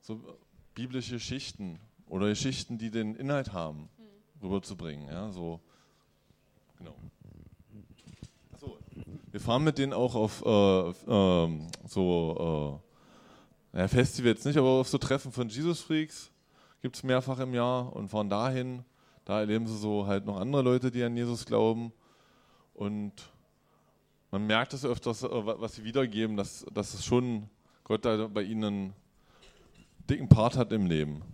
so 0.00 0.20
biblische 0.74 1.14
Geschichten 1.14 1.78
oder 2.14 2.28
Geschichten, 2.28 2.78
die 2.78 2.92
den 2.92 3.16
Inhalt 3.16 3.52
haben, 3.52 3.88
rüberzubringen. 4.40 5.08
Ja, 5.08 5.32
so, 5.32 5.60
genau. 6.78 6.94
So, 8.60 8.78
wir 9.32 9.40
fahren 9.40 9.64
mit 9.64 9.78
denen 9.78 9.92
auch 9.92 10.14
auf 10.14 10.40
äh, 10.46 10.90
äh, 10.90 11.68
so 11.88 12.80
äh, 13.74 13.78
ja, 13.80 13.88
Festivals 13.88 14.44
nicht, 14.44 14.56
aber 14.56 14.68
auf 14.68 14.88
so 14.88 14.98
Treffen 14.98 15.32
von 15.32 15.48
Jesus 15.48 15.80
Freaks 15.80 16.30
gibt 16.82 16.94
es 16.94 17.02
mehrfach 17.02 17.40
im 17.40 17.52
Jahr 17.52 17.92
und 17.92 18.10
fahren 18.10 18.30
dahin. 18.30 18.84
Da 19.24 19.40
erleben 19.40 19.66
sie 19.66 19.76
so 19.76 20.06
halt 20.06 20.24
noch 20.24 20.38
andere 20.38 20.62
Leute, 20.62 20.92
die 20.92 21.02
an 21.02 21.16
Jesus 21.16 21.44
glauben. 21.44 21.92
Und 22.74 23.12
man 24.30 24.46
merkt 24.46 24.72
es 24.72 24.84
öfters, 24.84 25.24
äh, 25.24 25.28
was 25.30 25.74
sie 25.74 25.82
wiedergeben, 25.82 26.36
dass, 26.36 26.64
dass 26.72 26.94
es 26.94 27.04
schon 27.04 27.50
Gott 27.82 28.04
da 28.04 28.28
bei 28.28 28.42
ihnen 28.42 28.64
einen 28.64 28.92
dicken 30.08 30.28
Part 30.28 30.56
hat 30.56 30.70
im 30.70 30.86
Leben. 30.86 31.33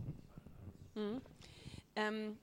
Mhm. 1.01 1.21
Ähm, 1.97 2.39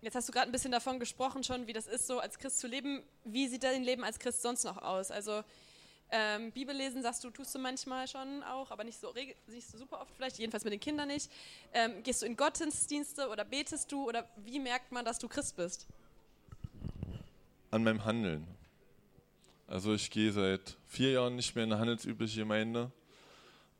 jetzt 0.00 0.14
hast 0.14 0.28
du 0.28 0.32
gerade 0.32 0.48
ein 0.48 0.52
bisschen 0.52 0.72
davon 0.72 0.98
gesprochen 0.98 1.44
schon, 1.44 1.66
wie 1.66 1.72
das 1.72 1.86
ist, 1.86 2.06
so 2.06 2.20
als 2.20 2.38
Christ 2.38 2.60
zu 2.60 2.66
leben. 2.66 3.02
Wie 3.24 3.48
sieht 3.48 3.62
dein 3.62 3.82
Leben 3.82 4.04
als 4.04 4.18
Christ 4.18 4.42
sonst 4.42 4.64
noch 4.64 4.78
aus? 4.78 5.10
Also 5.10 5.42
ähm, 6.12 6.50
Bibel 6.52 6.74
lesen, 6.74 7.02
sagst 7.02 7.22
du, 7.22 7.30
tust 7.30 7.54
du 7.54 7.58
manchmal 7.58 8.08
schon 8.08 8.42
auch, 8.42 8.70
aber 8.70 8.82
nicht 8.82 8.98
so, 8.98 9.12
nicht 9.12 9.70
so 9.70 9.78
super 9.78 10.00
oft 10.00 10.12
vielleicht, 10.16 10.38
jedenfalls 10.38 10.64
mit 10.64 10.72
den 10.72 10.80
Kindern 10.80 11.08
nicht. 11.08 11.30
Ähm, 11.72 12.02
gehst 12.02 12.22
du 12.22 12.26
in 12.26 12.36
Gottesdienste 12.36 13.28
oder 13.28 13.44
betest 13.44 13.92
du 13.92 14.08
oder 14.08 14.28
wie 14.36 14.58
merkt 14.58 14.90
man, 14.90 15.04
dass 15.04 15.18
du 15.18 15.28
Christ 15.28 15.56
bist? 15.56 15.86
An 17.70 17.84
meinem 17.84 18.04
Handeln. 18.04 18.46
Also 19.68 19.94
ich 19.94 20.10
gehe 20.10 20.32
seit 20.32 20.76
vier 20.88 21.12
Jahren 21.12 21.36
nicht 21.36 21.54
mehr 21.54 21.62
in 21.62 21.72
eine 21.72 21.80
handelsübliche 21.80 22.40
Gemeinde 22.40 22.90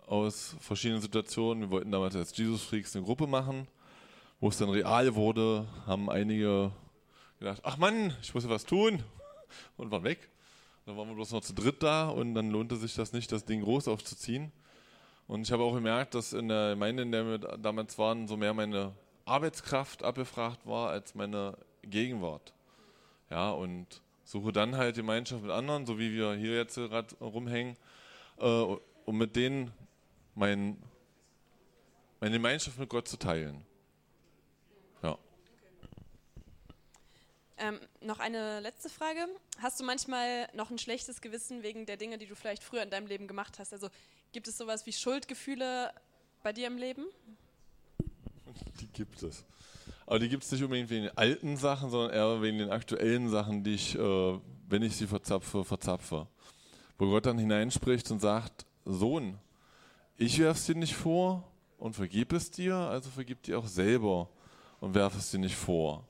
aus 0.07 0.55
verschiedenen 0.61 1.03
Situationen. 1.03 1.65
Wir 1.65 1.71
wollten 1.71 1.91
damals 1.91 2.15
als 2.15 2.37
Jesus 2.37 2.63
Freaks 2.63 2.95
eine 2.95 3.05
Gruppe 3.05 3.27
machen. 3.27 3.67
Wo 4.41 4.49
es 4.49 4.57
dann 4.57 4.71
real 4.71 5.15
wurde, 5.15 5.69
haben 5.87 6.09
einige 6.09 6.73
gedacht, 7.39 7.61
ach 7.63 7.77
Mann, 7.77 8.17
ich 8.23 8.35
muss 8.35 8.45
ja 8.45 8.51
was 8.51 8.65
tun 8.65 9.03
und 9.77 9.91
waren 9.91 10.05
weg. 10.05 10.31
Dann 10.87 10.97
waren 10.97 11.09
wir 11.09 11.15
bloß 11.15 11.33
noch 11.33 11.43
zu 11.43 11.53
dritt 11.53 11.83
da 11.83 12.09
und 12.09 12.35
dann 12.35 12.51
lohnte 12.51 12.77
sich 12.77 12.95
das 12.95 13.13
nicht, 13.13 13.31
das 13.33 13.45
Ding 13.45 13.63
groß 13.63 13.89
aufzuziehen. 13.89 14.51
Und 15.27 15.43
ich 15.43 15.53
habe 15.53 15.63
auch 15.63 15.75
gemerkt, 15.75 16.15
dass 16.15 16.33
in 16.33 16.49
der 16.49 16.71
Gemeinde, 16.71 17.03
in 17.03 17.13
der 17.13 17.27
wir 17.27 17.39
damals 17.39 17.99
waren, 17.99 18.27
so 18.27 18.37
mehr 18.37 18.55
meine 18.55 18.93
Arbeitskraft 19.27 20.03
abgefragt 20.03 20.67
war 20.67 20.91
als 20.91 21.15
meine 21.15 21.57
Gegenwart. 21.83 22.53
Ja, 23.31 23.51
und 23.51 24.03
suche 24.25 24.53
dann 24.53 24.77
halt 24.77 24.97
Gemeinschaft 24.97 25.43
mit 25.43 25.51
anderen, 25.51 25.87
so 25.87 25.99
wie 25.99 26.13
wir 26.13 26.35
hier 26.35 26.57
jetzt 26.57 26.75
gerade 26.75 27.15
rumhängen, 27.21 27.77
äh, 28.39 28.45
um 29.05 29.19
mit 29.19 29.37
denen 29.37 29.71
mein, 30.35 30.83
meine 32.21 32.37
Gemeinschaft 32.37 32.79
mit 32.79 32.89
Gott 32.89 33.07
zu 33.07 33.19
teilen. 33.19 33.65
Ähm, 37.63 37.79
noch 38.01 38.21
eine 38.21 38.61
letzte 38.61 38.89
Frage. 38.89 39.29
Hast 39.59 39.79
du 39.79 39.85
manchmal 39.85 40.49
noch 40.55 40.71
ein 40.71 40.79
schlechtes 40.79 41.21
Gewissen 41.21 41.63
wegen 41.63 41.85
der 41.85 41.99
Dinge, 41.99 42.17
die 42.17 42.27
du 42.27 42.35
vielleicht 42.35 42.65
früher 42.65 42.83
in 42.83 42.89
deinem 42.89 43.07
Leben 43.07 43.29
gemacht 43.29 43.59
hast? 43.59 43.75
Also 43.75 43.91
gibt 44.33 44.49
es 44.49 44.57
sowas 44.57 44.87
wie 44.87 44.95
Schuldgefühle 44.95 45.93
bei 46.43 46.55
dir 46.55 46.69
im 46.69 46.79
Leben? 46.79 47.05
Die 48.81 48.87
gibt 48.87 49.23
es. 49.23 49.45
Aber 50.07 50.19
die 50.19 50.31
gibt 50.31 50.43
es 50.43 50.51
nicht 50.53 50.63
unbedingt 50.63 50.89
wegen 50.89 51.03
den 51.03 51.19
alten 51.19 51.59
Sachen, 51.59 51.91
sondern 51.91 52.13
eher 52.13 52.41
wegen 52.41 52.57
den 52.57 52.71
aktuellen 52.71 53.29
Sachen, 53.29 53.63
die 53.63 53.75
ich, 53.75 53.95
äh, 53.95 54.39
wenn 54.69 54.83
ich 54.83 54.97
sie 54.97 55.07
verzapfe, 55.07 55.63
verzapfe. 55.63 56.27
Wo 56.97 57.11
Gott 57.11 57.27
dann 57.27 57.39
hineinspricht 57.39 58.11
und 58.11 58.21
sagt, 58.21 58.65
Sohn, 58.87 59.39
ich 60.17 60.39
werfe 60.39 60.59
es 60.59 60.65
dir 60.65 60.77
nicht 60.77 60.95
vor 60.95 61.47
und 61.77 61.95
vergib 61.95 62.33
es 62.33 62.51
dir, 62.51 62.75
also 62.75 63.11
vergib 63.11 63.43
dir 63.43 63.59
auch 63.59 63.67
selber 63.67 64.31
und 64.81 64.95
werf 64.95 65.15
es 65.15 65.31
dir 65.31 65.39
nicht 65.39 65.57
vor. 65.57 66.09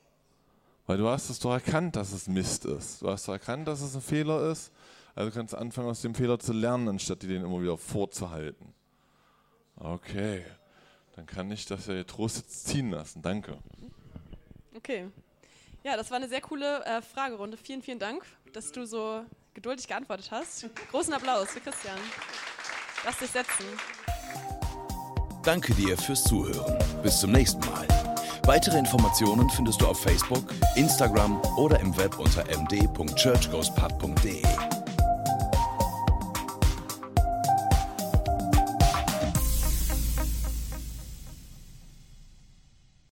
Weil 0.90 0.98
du 0.98 1.08
hast 1.08 1.30
es 1.30 1.38
doch 1.38 1.52
erkannt, 1.52 1.94
dass 1.94 2.10
es 2.10 2.26
Mist 2.26 2.64
ist. 2.64 3.00
Du 3.00 3.08
hast 3.08 3.28
doch 3.28 3.32
erkannt, 3.34 3.68
dass 3.68 3.80
es 3.80 3.94
ein 3.94 4.02
Fehler 4.02 4.50
ist. 4.50 4.72
Also 5.14 5.30
kannst 5.30 5.52
du 5.52 5.56
anfangen, 5.56 5.88
aus 5.88 6.02
dem 6.02 6.16
Fehler 6.16 6.36
zu 6.40 6.52
lernen, 6.52 6.88
anstatt 6.88 7.22
dir 7.22 7.28
den 7.28 7.44
immer 7.44 7.62
wieder 7.62 7.78
vorzuhalten. 7.78 8.74
Okay, 9.76 10.44
dann 11.14 11.26
kann 11.26 11.48
ich 11.52 11.64
das 11.64 11.86
ja 11.86 12.02
Trost 12.02 12.38
jetzt 12.38 12.66
ziehen 12.66 12.90
lassen. 12.90 13.22
Danke. 13.22 13.56
Okay. 14.76 15.08
Ja, 15.84 15.96
das 15.96 16.10
war 16.10 16.16
eine 16.16 16.28
sehr 16.28 16.40
coole 16.40 16.84
äh, 16.84 17.00
Fragerunde. 17.02 17.56
Vielen, 17.56 17.82
vielen 17.82 18.00
Dank, 18.00 18.24
dass 18.52 18.72
du 18.72 18.84
so 18.84 19.24
geduldig 19.54 19.86
geantwortet 19.86 20.32
hast. 20.32 20.68
Großen 20.90 21.14
Applaus 21.14 21.50
für 21.50 21.60
Christian. 21.60 21.98
Lass 23.04 23.16
dich 23.16 23.30
setzen. 23.30 23.64
Danke 25.44 25.72
dir 25.72 25.96
fürs 25.96 26.24
Zuhören. 26.24 26.76
Bis 27.00 27.20
zum 27.20 27.30
nächsten 27.30 27.60
Mal. 27.60 27.86
Weitere 28.44 28.78
Informationen 28.78 29.50
findest 29.50 29.80
du 29.80 29.86
auf 29.86 30.00
Facebook, 30.00 30.44
Instagram 30.76 31.40
oder 31.56 31.80
im 31.80 31.96
Web 31.96 32.18
unter 32.18 32.44
md.churchgoespub.de. 32.48 34.69